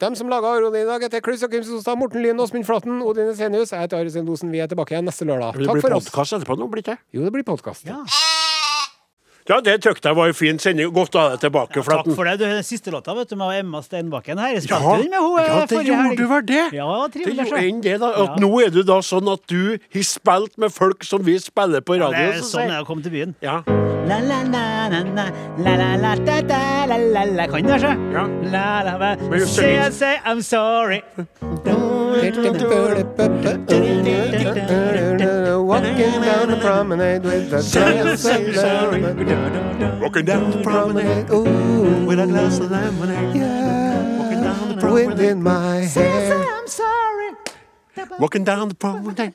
[0.03, 3.01] Dem som laga Are Odin i dag, heter Klaus Jakim Sonstad, Morten Lyn, Åsmund Flaten,
[3.03, 3.75] Odin Esenius.
[3.75, 4.53] Jeg heter Are Sendosen.
[4.55, 5.59] Vi er tilbake igjen neste lørdag.
[5.59, 6.07] Takk for oss.
[6.07, 7.03] Det blir podkast etterpå nå, blir det ikke?
[7.19, 7.89] Jo, det blir podkast.
[7.91, 8.03] Ja.
[9.49, 10.89] Ja, det tykte jeg var en fin sending.
[10.93, 12.15] Godt å ha deg tilbake, Takk Flaten.
[12.19, 12.33] for det.
[12.41, 14.55] Du, den siste låta vet du, med Emma Steinbakken her.
[14.57, 16.17] Jeg spilte Ja, den med henne eh, ja, det gjorde helg.
[16.19, 16.65] du vel det?
[16.75, 17.37] Ja, Det trivelig.
[17.37, 17.63] gjorde så.
[17.69, 18.09] enn det, da.
[18.11, 18.35] At Ja.
[18.43, 21.95] nå er du da sånn at du har spilt med folk som vi spiller på
[21.97, 22.27] Ja, radio.
[22.33, 23.35] det er sånn jeg kom til byen.
[23.41, 23.63] Ja.
[24.07, 25.01] La, la, la, la,
[25.59, 27.47] la, la, la, da, da, la, la, la.
[27.47, 27.95] Kan du det, sjø?
[28.15, 28.27] Ja.
[28.51, 29.47] La, la, la.
[29.47, 31.03] Say, I say I'm sorry.
[35.67, 39.36] Walking down the promenade with a say, I'm lemonade.
[40.01, 43.43] Walking down the promenade Ooh, with a glass of lemonade.
[44.19, 46.45] Walking down the promenade, wind in my hair.
[46.57, 47.31] I'm sorry.
[48.19, 49.35] Walking down the promenade.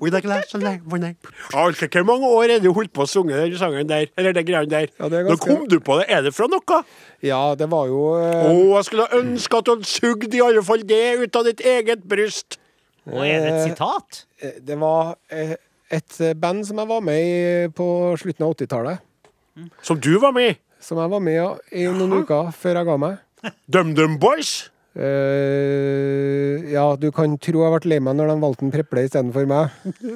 [0.00, 1.16] With a glass of lemonade.
[1.54, 4.06] Altså, hvor mange år er det du holdt på å synge den sangen der?
[4.18, 4.86] Eller den greia der?
[4.98, 6.06] Ja, det er Nå kom du på det.
[6.08, 6.82] Er det fra noe?
[7.22, 10.62] Ja, det var jo Å, eh, jeg skulle ønske at du hadde sugd i alle
[10.66, 12.58] fall det ut av ditt eget bryst.
[13.06, 14.24] Og er det et sitat?
[14.42, 15.54] eh, Det var eh,
[15.90, 17.88] et eh, band som jeg var med i på
[18.20, 19.08] slutten av 80-tallet.
[19.82, 20.58] Som du var med i.
[20.82, 23.18] Som jeg var med i noen uker før jeg ga meg.
[23.70, 24.72] DumDum Boys.
[24.92, 29.46] Uh, ja, du kan tro jeg ble lei meg når de valgte en Preple istedenfor
[29.48, 29.72] meg.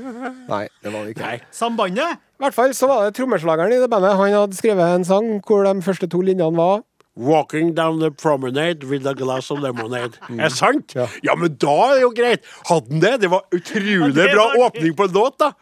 [0.52, 1.30] Nei, det var det ikke.
[1.30, 1.38] Nei.
[1.54, 2.20] Sambandet?
[2.36, 4.18] I hvert fall så var det trommeslageren i det bandet.
[4.18, 6.84] Han hadde skrevet en sang hvor de første to linjene var
[7.16, 10.18] Walking down the promenade with a glass of lemonade.
[10.28, 10.92] Er det sant?
[10.94, 11.06] Ja.
[11.24, 12.44] Ja, men da er det jo greit.
[12.68, 13.14] Hadde han det?
[13.22, 15.54] Det var utrolig det bra åpning på en låt, da.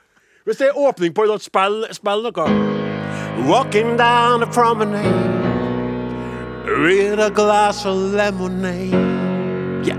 [0.45, 2.84] Hvis det er åpning på en låt, spill, spill noe.
[3.37, 5.05] Walking down the promenade
[6.67, 8.93] with a glass of lemonade.
[9.87, 9.99] Yeah.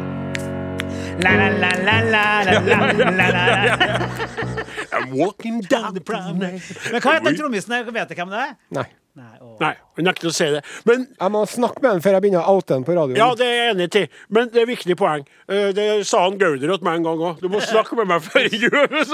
[1.21, 4.63] La, la, la, la, la, la, la, la, la.
[4.93, 6.61] I'm walking down the promenade.
[6.91, 7.91] Men hva heter trommisen der?
[7.91, 8.55] Vet du hvem det er?
[8.79, 8.87] Nei.
[9.15, 9.53] Nei, å.
[9.61, 10.59] Nei, jeg nekter å si det.
[10.83, 13.15] Men Jeg må snakke med ham før jeg begynner å oute han på radioen.
[13.19, 14.01] Ja, det er jeg enig i,
[14.35, 15.23] men det er viktig poeng.
[15.47, 17.39] Eh, Det sa han Gauder til meg en gang òg.
[17.39, 19.05] Du må snakke med meg før jeg gjør det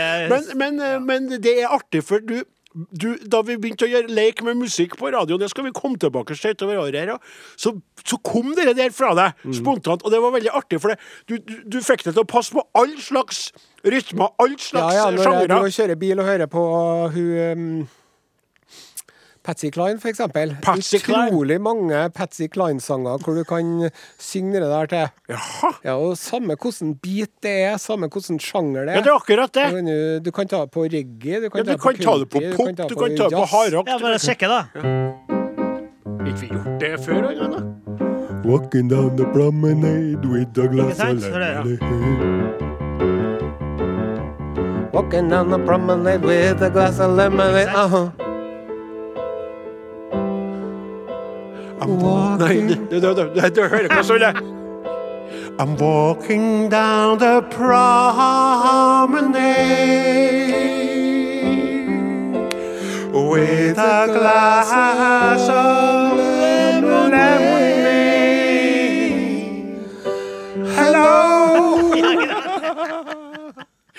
[0.00, 2.40] eh, Men, men, eh, men det er artig, for du,
[2.74, 5.98] du Da vi begynte å gjøre lek med musikk på radioen, det skal vi komme
[6.02, 7.18] tilbake til utover året, ja,
[7.56, 7.70] så,
[8.02, 9.52] så kom det der fra deg Mm.
[9.54, 10.02] spontant.
[10.04, 10.98] Og det var veldig artig, for det,
[11.28, 13.52] du, du, du fikk det til å passe på all slags
[13.84, 15.70] rytmer, all slags slags ja, når jeg sjangere.
[15.78, 16.64] kjører bil og hører på
[17.14, 17.88] hun um,
[19.44, 20.54] Patsy Cline, for eksempel.
[20.64, 21.28] Patsy Cline.
[21.28, 25.08] Utrolig mange Patsy Cline-sanger hvor du kan synge det der til.
[25.34, 25.70] Jaha.
[25.84, 28.96] Ja, og Samme hvordan beat det er, samme hvordan sjanger det er.
[28.96, 29.66] Ja, det er akkurat det.
[29.68, 31.94] Du kan, jo- du kan ta det på reggae, du kan, Ja, du ta, kan
[32.00, 33.86] ta det på pop, du kan ta det på på hardrock.
[33.88, 34.60] Ja, bare sjekke, da.
[36.24, 37.60] Ikke vi gjort det før engang, da?
[38.48, 41.12] Walking down the promenade with a glass of ja.
[41.12, 41.78] lemonade.
[44.92, 47.68] Walking down the promenade with a glass of lemonade.
[47.68, 48.33] Ikke
[51.78, 52.02] sant?
[52.02, 52.36] Aha.
[52.38, 54.34] Nei, du, du, du, du, hører hva er.
[55.56, 57.84] I'm walking down the promenade
[63.12, 67.54] with a glass of lemonade.
[70.74, 71.92] Hello!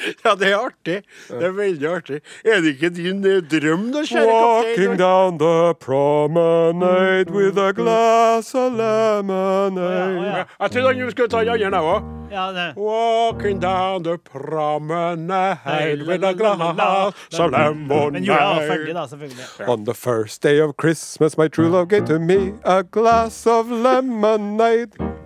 [0.26, 0.98] Ja, det er artig.
[1.30, 2.20] Det er veldig artig.
[2.46, 4.98] Er det ikke din eh, drøm, da, kjære Walking kaptein?
[4.98, 10.26] down the promenade with a glass of lemonade.
[10.26, 10.44] Ja.
[10.60, 12.12] Jeg trodde han skulle ta den andre, jeg òg.
[12.32, 12.74] Ja, det.
[12.78, 18.26] Walking down the promenade with a glass of lemonade.
[18.26, 19.46] Jula var ferdig, da, selvfølgelig.
[19.68, 23.70] On the first day of Christmas, my true love gave to me a glass of
[23.70, 25.25] lemonade.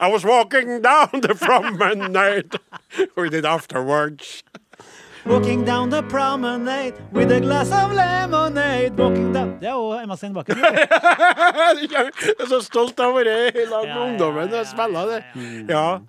[0.00, 2.58] I was walking down the promenade
[3.16, 4.42] with it afterwards.
[5.24, 8.98] Walking down the promenade with a glass of lemonade.
[8.98, 10.58] Walking down Det er jo Emma Steinbakken.
[11.92, 12.10] Jeg
[12.40, 15.20] er så stolt av å være i lag med ungdommen og spille det.
[15.70, 16.00] Ja.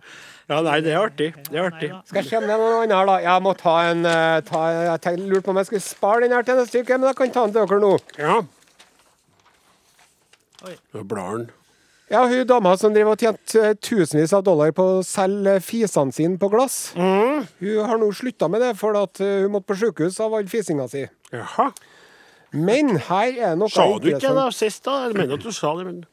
[0.49, 1.30] ja, nei, det er artig.
[1.45, 1.91] Det er artig.
[2.09, 3.18] Skal jeg kjenne noen det noe annet her, da.
[3.28, 4.66] Jeg må ta en eh, ta,
[4.97, 7.36] Jeg lurte på om jeg skulle spare den her til neste uke, men jeg kan
[7.38, 7.95] ta den til dere nå.
[8.18, 8.39] Ja.
[10.64, 10.78] Oi.
[11.03, 11.62] blaren blar.
[12.12, 16.14] Ja, hun dama som driver og tjente eh, tusenvis av dollar på å selge fisene
[16.14, 17.47] sine på glass, Mm.
[17.64, 20.45] hun har nå slutta med det for at eh, hun måtte på sjukehus av all
[20.51, 21.06] fisinga si.
[21.32, 21.72] Jaha.
[22.54, 25.08] Men her er det noe Sa du ikke det sist, da?
[25.08, 26.04] Jeg mener at du sa det, men.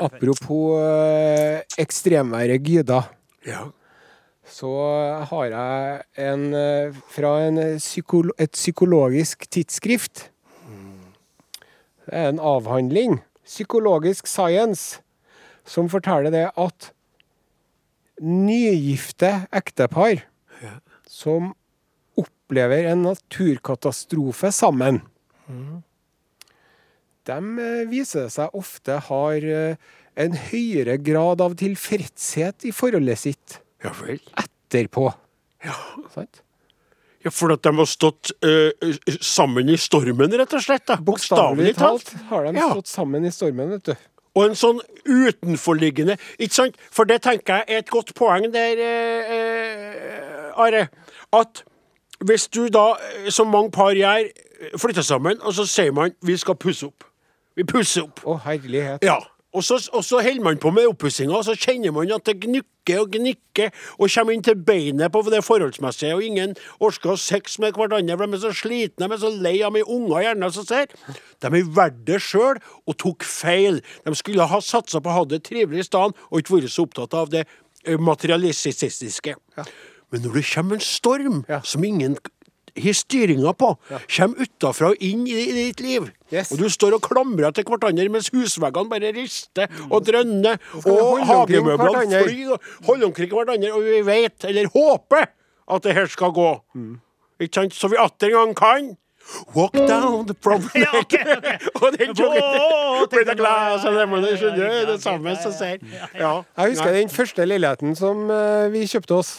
[0.00, 3.02] Apropos eh, ekstremværet Gyda.
[3.44, 3.66] Ja.
[4.46, 4.68] så
[5.30, 10.28] har jeg en eh, fra en eh, psykolo et psykologisk tidsskrift.
[12.06, 15.01] Det er en avhandling, Psykologisk Science,
[15.68, 16.90] som forteller det at
[18.22, 20.24] nygifte ektepar
[21.08, 21.52] som
[22.18, 25.00] opplever en naturkatastrofe sammen,
[27.22, 29.76] de eh, viser seg ofte har eh,
[30.18, 33.92] en høyere grad av tilfredshet i forholdet sitt Ja
[34.42, 35.12] etterpå.
[35.62, 35.76] Ja.
[36.14, 36.42] Sant?
[37.22, 38.70] Ja, For at de har stått uh,
[39.22, 40.90] sammen i stormen, rett og slett?
[41.06, 42.70] Bokstavelig talt har de Ja.
[42.72, 43.94] stått sammen i stormen, vet du.
[44.34, 46.78] Og en sånn utenforliggende Ikke sant?
[46.92, 50.86] For det tenker jeg er et godt poeng der, eh, eh, Are.
[51.32, 51.64] At
[52.24, 54.28] hvis du da, eh, som mange par gjør,
[54.78, 57.04] flytter sammen, og så sier man vi skal pusse opp.
[57.56, 58.20] Vi pusser opp.
[58.24, 59.02] Å, herlighet.
[59.02, 59.18] Ja.
[59.52, 62.38] Og så, og så holder man på med oppussinga, og så kjenner man at det
[62.40, 67.18] gnukker og gnikker, og kommer inn til beinet på det forholdsmessige, og ingen orker å
[67.20, 70.24] sex med hverandre, for de er så slitne, de er så lei av med unger
[70.24, 70.96] gjerne, som ser.
[71.44, 73.82] De er verdt det sjøl, og tok feil.
[74.06, 76.88] De skulle ha satsa på å ha det trivelig i stedet, og ikke vært så
[76.88, 77.44] opptatt av det
[78.00, 79.36] materialistiske.
[79.58, 79.66] Ja.
[80.12, 82.16] Men når det kommer en storm som ingen
[82.78, 83.74] har styringa på,
[84.16, 86.08] kommer utafra og inn i, ditt liv,
[86.42, 91.04] og du står og klamrer til hverandre mens husveggene bare rister og drønner, skal vi
[91.04, 95.30] og hagemøblene flyr og holder omkring hverandre, og vi vet, eller håper,
[95.72, 96.50] at det her skal gå.
[97.42, 97.74] Ikke sant?
[97.74, 98.92] Så vi atter en gang kan
[99.54, 100.74] Walk down the promenade.
[100.82, 101.58] Ja, okay, okay.
[101.82, 102.42] og den joggen
[103.12, 104.62] With a glass lemon, ja, ja, du?
[104.62, 105.78] ja, Det samme som sier.
[105.92, 106.32] ja, Ja.
[106.58, 109.32] Jeg husker den første leiligheten som eh, vi kjøpte oss.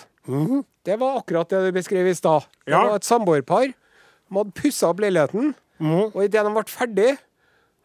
[0.83, 2.43] Det var akkurat det du beskrev i stad.
[2.65, 2.83] Det Ja.
[2.89, 3.69] var et samboerpar.
[3.73, 7.17] De hadde pussa opp leiligheten, og idet de ble ferdig,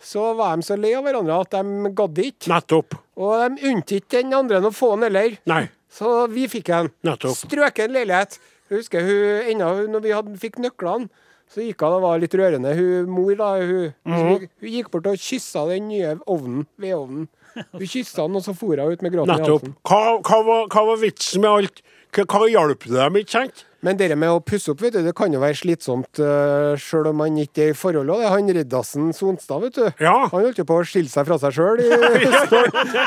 [0.00, 2.48] så var de så lei av hverandre at de gadd ikke.
[2.50, 2.94] Nettopp.
[3.18, 5.38] Og de unnte ikke den andre å få den heller.
[5.46, 5.68] Nei.
[5.90, 6.90] Så vi fikk en.
[7.04, 7.36] Nettopp.
[7.36, 8.38] Strøken leilighet.
[8.70, 11.08] Jeg husker hun, hun, når vi hadde, fikk nøklene,
[11.48, 12.74] så gikk hun, og var litt rørende.
[12.76, 17.28] Hun mor da, hun, hun, hun gikk bort og kyssa den nye ovnen, vedovnen.
[17.72, 19.62] Hun kyssa den, og så for hun ut med gråten i Nettopp.
[19.64, 19.76] halsen.
[19.88, 21.82] Hva, hva, var, hva var vitsen med alt?
[22.14, 23.64] Hva, hjalp det dem, ikke sant?
[23.84, 27.12] Men det med å pusse opp, vet du, det kan jo være slitsomt uh, sjøl
[27.12, 28.10] om man ikke er i forhold.
[28.10, 29.84] Det er han Riddarsen Sonstad, vet du.
[30.02, 30.14] Ja.
[30.32, 31.86] Han holdt jo på å skille seg fra seg sjøl i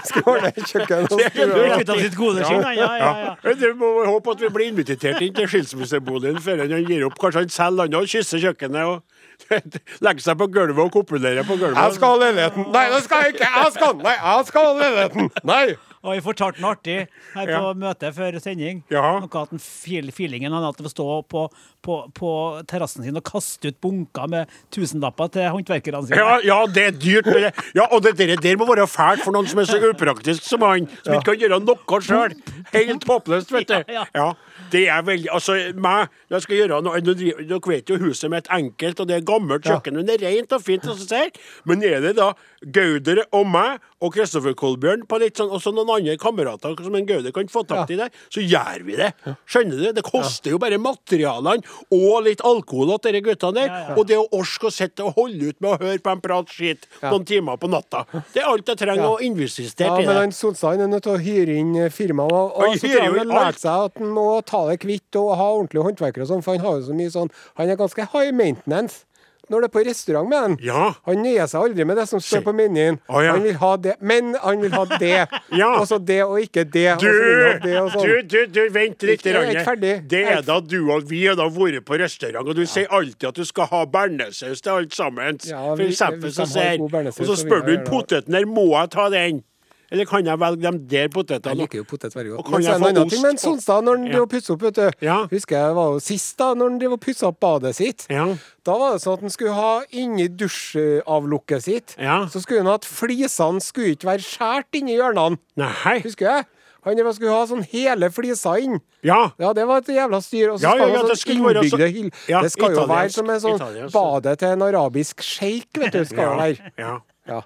[0.07, 1.09] skåle kjøkken.
[1.09, 3.11] og Du skru- er ute av sitt gode skinn, ja, ja, ja.
[3.25, 3.35] ja.
[3.43, 7.19] Men må håpe at vi blir invitert inn til skilsmisseboligen før han gir opp.
[7.19, 9.03] Kanskje han selger landet og kysser kjøkkenet og
[10.05, 11.81] legger seg på gulvet og kopulerer på gulvet.
[11.81, 12.71] Jeg skal ha leiligheten.
[12.71, 13.53] Nei, det skal jeg ikke.
[13.59, 15.31] Jeg skal, nei, jeg skal ha leiligheten.
[15.51, 15.65] Nei.
[16.01, 16.95] Og vi fortalte noe artig
[17.35, 18.79] her på møtet før sending.
[18.89, 19.19] Ja.
[19.21, 21.43] Noe at den feelingen han hadde å stå på,
[21.85, 22.31] på, på
[22.69, 26.17] terrassen sin og kaste ut bunker med tusenlapper til håndverkerne sine.
[26.17, 27.25] Ja, ja, det er dyrt.
[27.29, 30.43] det- Ja, og det der, der må være fælt for noen som er så upraktisk
[30.49, 32.33] som han, som ikke kan gjøre noe sjøl.
[32.73, 33.77] Helt håpløst, vet du.
[34.21, 34.31] Ja,
[34.71, 38.99] det er veldig Altså, meg, jeg skal gjøre noe Dere vet jo huset mitt enkelt,
[39.03, 40.87] og det er gammelt kjøkken, men det er rent og fint.
[40.89, 41.29] Og så ser.
[41.69, 42.31] Men er det da
[42.73, 46.95] Gauder og meg og Kristoffer Kolbjørn på litt sånn, og så noen andre kamerater som
[46.97, 49.11] en Gaude kan få tak i der, så gjør vi det.
[49.49, 49.87] Skjønner du?
[49.97, 53.93] Det koster jo bare materialene og litt alkohol til de guttene der.
[53.97, 56.51] Og det å orke å sitte og holde ut med å høre på en prat
[56.51, 58.03] skitt noen timer på natta.
[58.33, 61.21] Det er alt jeg trenger å investere Ja, men Solstein han er nødt til å
[61.21, 62.31] hyre inn firmaet.
[62.31, 65.47] Og, og så tror han lært seg at han må ta det kvitt og ha
[65.57, 68.31] ordentlige håndverkere og sånn, for han har jo så mye sånn Han er ganske high
[68.35, 69.03] maintenance.
[69.51, 70.53] Når det er på restaurant med han.
[70.63, 70.83] Ja.
[71.07, 73.01] Han nøyer seg aldri med det som står på menyen.
[73.11, 73.33] Oh, ja.
[73.35, 75.27] Han vil ha det, men han vil ha det.
[75.61, 75.67] Ja.
[75.81, 76.87] Og så det og ikke det.
[77.01, 79.25] Du, det du, du, du, vent litt.
[79.25, 79.93] Jeg er ikke ferdig.
[80.09, 83.27] Det er da du og vi har da vært på restaurant, og du sier alltid
[83.33, 85.41] at du skal ha bearnéssaus til alt sammen.
[85.49, 86.79] Ja, For vi- eksempel så sier
[87.11, 89.43] Og så spør du om poteten der, må jeg ta den?
[89.91, 91.07] Eller kan jeg velge de
[91.43, 92.45] der Jeg liker jo potet veldig godt.
[92.45, 93.37] kan Men så er det en få annen ting med en?
[93.37, 94.25] Sonstad når han Ja.
[94.25, 94.91] pusser opp, vet du.
[95.01, 95.17] Ja.
[95.27, 98.05] Husker jeg var jo sist da, når han pussa opp badet sitt.
[98.09, 98.25] Ja.
[98.63, 101.95] Da var det sånn at han skulle ha inni dusjavlukket sitt.
[101.99, 102.25] Ja.
[102.31, 105.37] Så skulle han ha at flisene skulle ikke være skåret inni hjørnene.
[105.57, 105.99] Nei.
[106.05, 106.45] Husker jeg?
[106.83, 108.79] Han skulle ha sånn hele flisa inn.
[109.05, 109.31] Ja.
[109.37, 110.53] Ja, det var et jævla styr.
[110.53, 112.11] Og så Ja, skal ja, ja, det sånn så- innbygde hyll.
[112.27, 116.05] Ja, det skal jo være som en sånn badet til en arabisk sjeik, vet du.
[116.05, 116.71] Skal ja, være.
[116.79, 116.99] Ja.
[117.31, 117.41] Ja.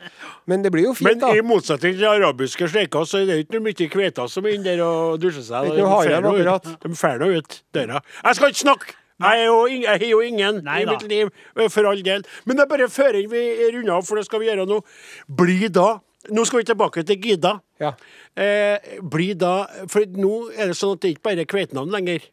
[0.49, 1.29] Men det blir jo fint, da.
[1.31, 4.55] Men i motsetning til arabiske sleiker, så er det ikke noe mye kveter som er
[4.57, 5.71] inne der og dusjer seg.
[5.71, 6.69] Ikke noe ut- akkurat.
[6.85, 8.01] De fer nå ut døra.
[8.23, 8.95] Jeg skal ikke snakke!
[9.15, 9.47] Jeg
[9.87, 12.25] har jo ingen Nei i mitt liv, eh, for all del.
[12.45, 14.81] Men det er bare før vi runder av, for det skal vi gjøre nå.
[15.29, 15.99] Bli da
[16.33, 17.51] Nå skal vi tilbake til Gida.
[17.79, 17.91] Ja.
[18.35, 22.25] Eh, bli da For nå er det sånn at det ikke bare er kveitenavn lenger.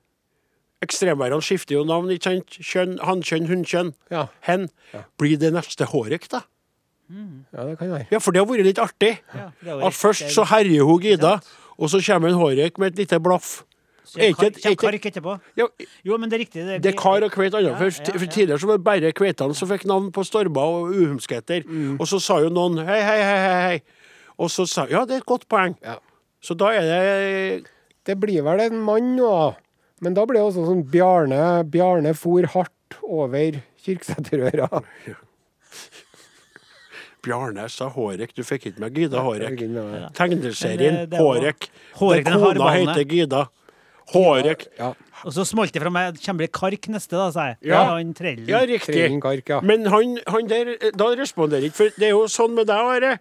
[0.82, 2.08] Ekstremværene skifter jo navn.
[2.10, 2.56] ikke sant?
[2.58, 3.92] Kjønn, Hannkjønn, hunnkjønn.
[4.10, 4.26] Ja.
[4.48, 4.68] Hen.
[5.20, 6.40] Blir det neste Hårek, da?
[7.52, 8.06] Ja, det kan være.
[8.10, 9.18] Ja, for det har vært litt artig.
[9.34, 11.40] Ja, det At først så herjer hun Gida,
[11.78, 13.62] og så kommer en Hårek med et lite blaff.
[14.04, 15.40] Så Er ikke- er Kark etterpå?
[15.56, 15.66] Ja,
[16.04, 16.82] Jo, men det er riktig.
[16.82, 17.70] det er kar og kveit annet.
[17.70, 18.30] Ja, For, ja, for ja.
[18.30, 21.64] tidligere så var det bare kveitene som fikk navn på stormer og uhumskheter.
[21.64, 22.00] Mm.
[22.00, 23.82] Og så sa jo noen hei, hei, hei, hei, hei.
[24.38, 25.76] Og så sa ja, det er et godt poeng.
[25.82, 25.96] Ja.
[26.42, 27.66] Så da er det
[28.04, 29.56] Det blir vel en mann nå, da.
[30.02, 34.82] Men da blir det også sånn Bjarne Bjarne for hardt over Kyrksæterøra.
[37.22, 38.34] Bjarne sa Hårek.
[38.34, 39.58] Du fikk ikke med Gida Hårek.
[40.14, 41.68] Tegneserien var- Hårek.
[42.00, 43.48] Hårek, den kona heter Gida.
[44.12, 44.66] Hårek.
[45.24, 46.18] Og så smalt det fra meg.
[46.24, 47.58] Kommer det Kark neste, da, sa jeg.
[47.70, 47.82] Ja.
[47.92, 48.48] Han trellen.
[48.50, 49.04] Ja, riktig.
[49.22, 49.60] Kark, ja.
[49.62, 51.78] Men han, han der, da responderer ikke.
[51.78, 53.12] For det er jo sånn med deg, Are,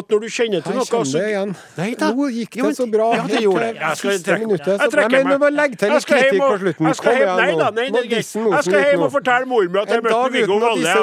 [0.00, 1.44] at når du kjenner til Her noe så-.
[1.76, 2.10] Nei da.
[2.16, 3.10] Nå gikk det så bra.
[3.18, 3.74] Ja, det gjorde det.
[3.80, 5.28] Jeg skal trekke minuttet, Jeg trekker meg.
[5.30, 6.90] Nei, men legge til litt kritikk på slutten.
[6.90, 8.30] Jeg skal hjem, nei da, nei, det er greit.
[8.30, 10.96] Jeg skal hjem og fortelle mor mi at jeg møtte Viggo Valle.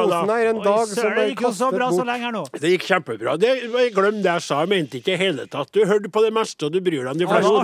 [0.47, 2.43] en dag som søren, det gikk jo så bra så lenge her nå.
[2.57, 3.37] Det gikk kjempebra.
[3.41, 3.53] Det,
[3.97, 4.61] glem det jeg sa.
[4.63, 5.69] Jeg mente ikke i hele tatt.
[5.75, 7.55] Du hørte på det meste, og du bryr deg om de fleste.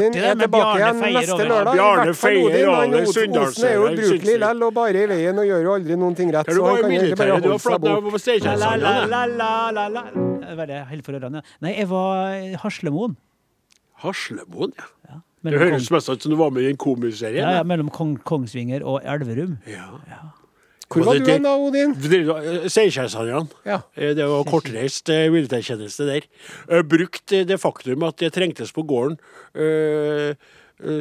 [1.74, 2.73] Bjarne feier over.
[2.74, 6.16] Od- Osen er jo ubrukelig lell og bare i veien og gjør jo aldri noen
[6.18, 6.48] ting rett.
[6.48, 7.44] Du Så var han kan egentlig bare militæret.
[7.44, 8.04] Du holde var seg bort.
[8.04, 8.58] på La, Steinkjer.
[8.58, 10.04] la, la, la, la, la, la.
[10.48, 11.44] Jeg Bare held for ørene.
[11.62, 13.18] Nei, jeg var i Haslemoen.
[14.04, 14.74] Haslemoen,
[15.10, 15.20] ja.
[15.44, 17.42] Det høres mest ut som du var med i en komiserie.
[17.42, 19.58] Ja, ja, mellom Kong, Kongsvinger og Elverum.
[19.68, 19.90] Ja
[20.94, 21.96] Hvor var du hen da, Odin?
[22.70, 23.50] Seierkjærshandlerne.
[23.66, 23.80] Ja.
[23.98, 26.28] Eh, Det var kortreist eh, militærtjeneste der.
[26.70, 29.18] Eh, Brukt eh, det faktum at det trengtes på gården.
[29.56, 30.36] Eh, eh,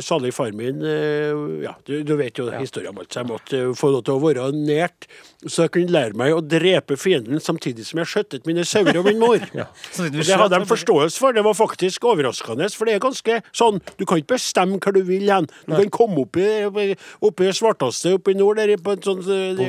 [0.04, 1.32] Salig far min eh,
[1.64, 4.18] Ja, du, du vet jo historien om alt, så jeg måtte eh, få lov til
[4.18, 5.08] å være nært,
[5.50, 9.06] så jeg kunne lære meg å drepe fienden samtidig som jeg skjøttet mine sauer og
[9.08, 9.42] min mor.
[9.58, 9.66] ja.
[9.98, 11.34] Og Det hadde de forståelse for.
[11.34, 15.00] Det var faktisk overraskende, for det er ganske sånn Du kan ikke bestemme hva du
[15.06, 15.48] vil hen.
[15.66, 19.22] Du kan komme opp i, opp i svarteste oppe i nord der på en sånn
[19.26, 19.62] eh,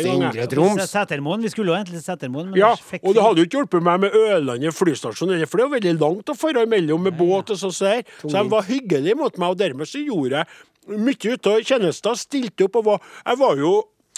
[0.00, 0.82] i Indre Troms.
[0.82, 0.90] en?
[0.90, 1.44] Setermoen.
[1.46, 3.86] Vi skulle jo egentlig til Setermoen, men Ja, fikk og det hadde jo ikke hjulpet
[3.86, 7.54] meg med Ørlandet flystasjon, heller, for det var veldig langt å fare imellom med båt
[7.54, 7.76] og sånn.
[7.76, 12.18] Så de var hyggelige mot meg, og dermed så gjorde jeg mye ut av tjenester.
[12.18, 13.72] Stilte opp og var Jeg var jo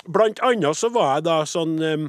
[0.09, 2.09] Blant annet så var jeg da sånn um,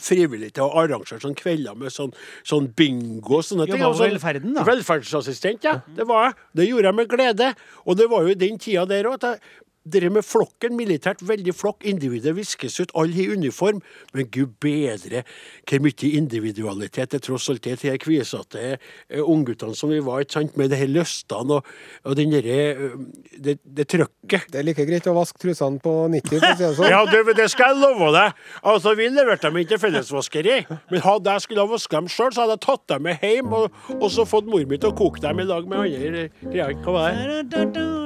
[0.00, 2.12] frivillig til å arrangere sånne kvelder med sånn,
[2.46, 3.80] sånn bingo og sånne ting.
[3.80, 4.62] Jobba Og sånn- velferden, da?
[4.68, 5.80] Velferdsassistent, ja.
[5.96, 6.34] Det var jeg.
[6.60, 7.48] Det gjorde jeg med glede.
[7.86, 9.40] Og det var jo i den tida der òg at jeg
[9.88, 13.78] Dere med flokken, militært veldig flokk, individet viskes ut, alle i uniform.
[14.12, 15.22] Men gud bedre
[15.64, 20.20] hvor mye individualitet det tross alt er til de kvisete eh, ungguttene som vi var,
[20.26, 20.56] ikke sant?
[20.60, 21.70] med de her løstene og,
[22.04, 22.98] og den derre eh,
[23.40, 24.50] det, det trøkket.
[24.52, 26.90] Det er like greit å vaske trusene på 90, for å si det sånn.
[26.94, 28.36] Ja, det, det skal jeg love deg.
[28.66, 30.58] Altså, Vi leverte dem inn til fellesvaskeri.
[30.92, 33.56] Men hadde jeg skulle ha vaska dem sjøl, så hadde jeg tatt dem med hjem
[33.56, 36.76] og, og så fått mor mi til å koke dem i lag med andre greier.
[36.84, 37.40] Hva var det?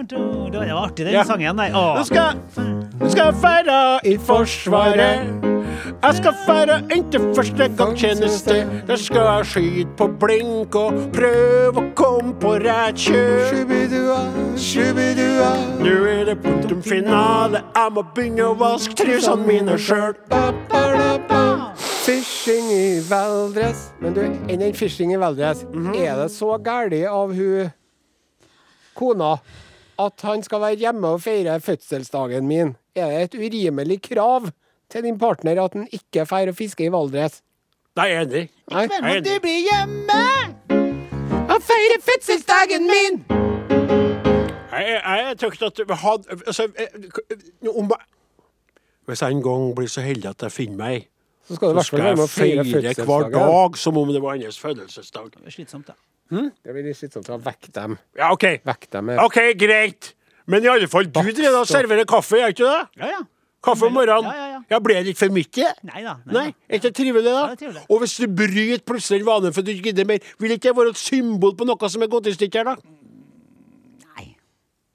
[0.05, 1.25] Det var artig, den Ja.
[1.25, 1.64] sangen der.
[1.73, 2.05] Nå Åh.
[2.05, 2.33] skal,
[3.01, 5.21] du skal feire i Forsvaret.
[6.03, 8.55] Jeg skal feire inntil første gang tjeneste.
[8.87, 13.65] Der skal jeg skyte på blink og prøve å komme på rett kjøl.
[15.81, 17.63] Nå er det punktum finale.
[17.77, 20.13] Jeg må begynne å vaske trusene mine sjøl.
[22.05, 23.89] Fishing i Valdres.
[24.01, 25.65] Men du, enn den fishing i Valdres,
[25.97, 27.73] er det så gæli av hun
[28.95, 29.39] kona
[29.99, 32.77] at han skal være hjemme og feire fødselsdagen min?
[32.95, 34.49] Er det et urimelig krav
[34.91, 37.41] til din partner at han ikke feirer å fiske i Valdres?
[37.95, 38.45] Nei, jeg er enig.
[38.71, 40.21] I kveld må du bli hjemme!
[41.45, 43.25] Og feire fødselsdagen min!
[44.75, 46.69] Jeg, jeg, jeg ikke at vi hadde altså,
[47.79, 47.93] om,
[49.07, 51.07] Hvis jeg en gang blir så heldig at jeg finner meg,
[51.47, 55.31] Så skal så skal jeg feire feire hver dag som om det var hennes fødselsdag.
[55.35, 55.93] Det er slitsomt, da.
[56.31, 57.99] Det blir litt slitsomt å vekke dem.
[58.17, 58.45] Ja, OK.
[58.65, 60.15] Vekk dem med OK, greit.
[60.47, 62.83] Men i alle fall, du driver og serverer kaffe, gjør ikke du det?
[63.05, 63.23] Ja, ja.
[63.65, 64.27] Kaffe om morgenen.
[64.29, 64.59] Ja, ja, ja.
[64.75, 65.69] Ja, Blir det ikke for mye?
[65.89, 66.17] Nei da.
[66.29, 67.85] Nei, er ikke det trivelig, Ja, det er trivelig.
[67.89, 70.77] Og hvis du bryter plutselig vanen for at du ikke gidder mer, vil ikke det
[70.77, 72.77] være et symbol på noe som er gått i stykker, da?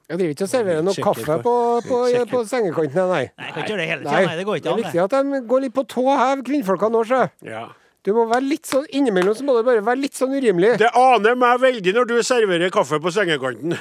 [0.09, 1.55] Jeg driver ikke og serverer noe kaffe på- på,
[1.85, 2.25] på, sikker.
[2.31, 3.25] på sengekanten, nei.
[3.29, 4.25] Nei, jeg kan ikke gjøre det hele tiden.
[4.25, 6.89] Nei, det går ikke det er viktig at de går litt på tå hev, kvinnfolka
[6.89, 7.19] nå, sjø.
[7.45, 7.61] Ja.
[8.09, 10.79] Du må være litt sånn Innimellom så må du bare være litt sånn urimelig.
[10.81, 13.75] Det aner meg veldig når du serverer kaffe på sengekanten.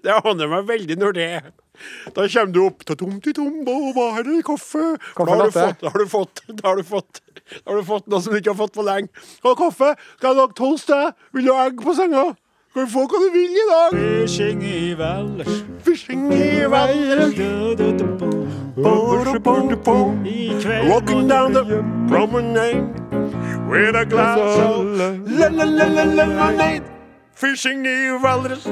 [0.00, 1.50] Det aner meg veldig når det er.
[2.14, 2.96] Da kommer du opp til
[3.66, 4.84] hva er det i kaffe?
[5.18, 7.20] Da har, du fått, da, har du fått, da, har du fått,
[7.58, 9.10] da har du fått noe som du ikke har fått på lenge.
[9.34, 9.90] Skal du ha kaffe?
[10.14, 10.94] Skal jeg lage toast?
[10.94, 11.12] jeg?
[11.36, 12.24] Vil du ha egg på senga?
[12.72, 13.98] Kan du få hva du vil i dag?
[13.98, 15.60] Fishing i Valdres.
[15.84, 18.41] Fishing i Valdres.
[18.74, 21.64] I kveld Walking down the
[22.08, 22.88] promenade
[23.68, 24.86] with a glass of
[26.16, 26.82] lemonade.
[27.34, 28.64] Fishing i Valdres.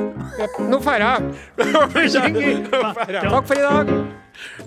[0.70, 1.34] Nå jeg.
[1.94, 2.55] Fishing i.
[2.70, 3.92] Takk for i dag.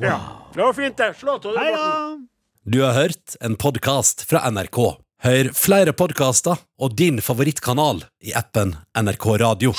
[0.02, 0.20] Ja,
[0.54, 1.14] det var fint, det.
[1.18, 1.58] Slå til.
[1.58, 1.90] Hei da!
[2.66, 4.80] Du har hørt en podkast fra NRK.
[5.24, 9.74] Hør flere podkaster og din favorittkanal i appen NRK Radio.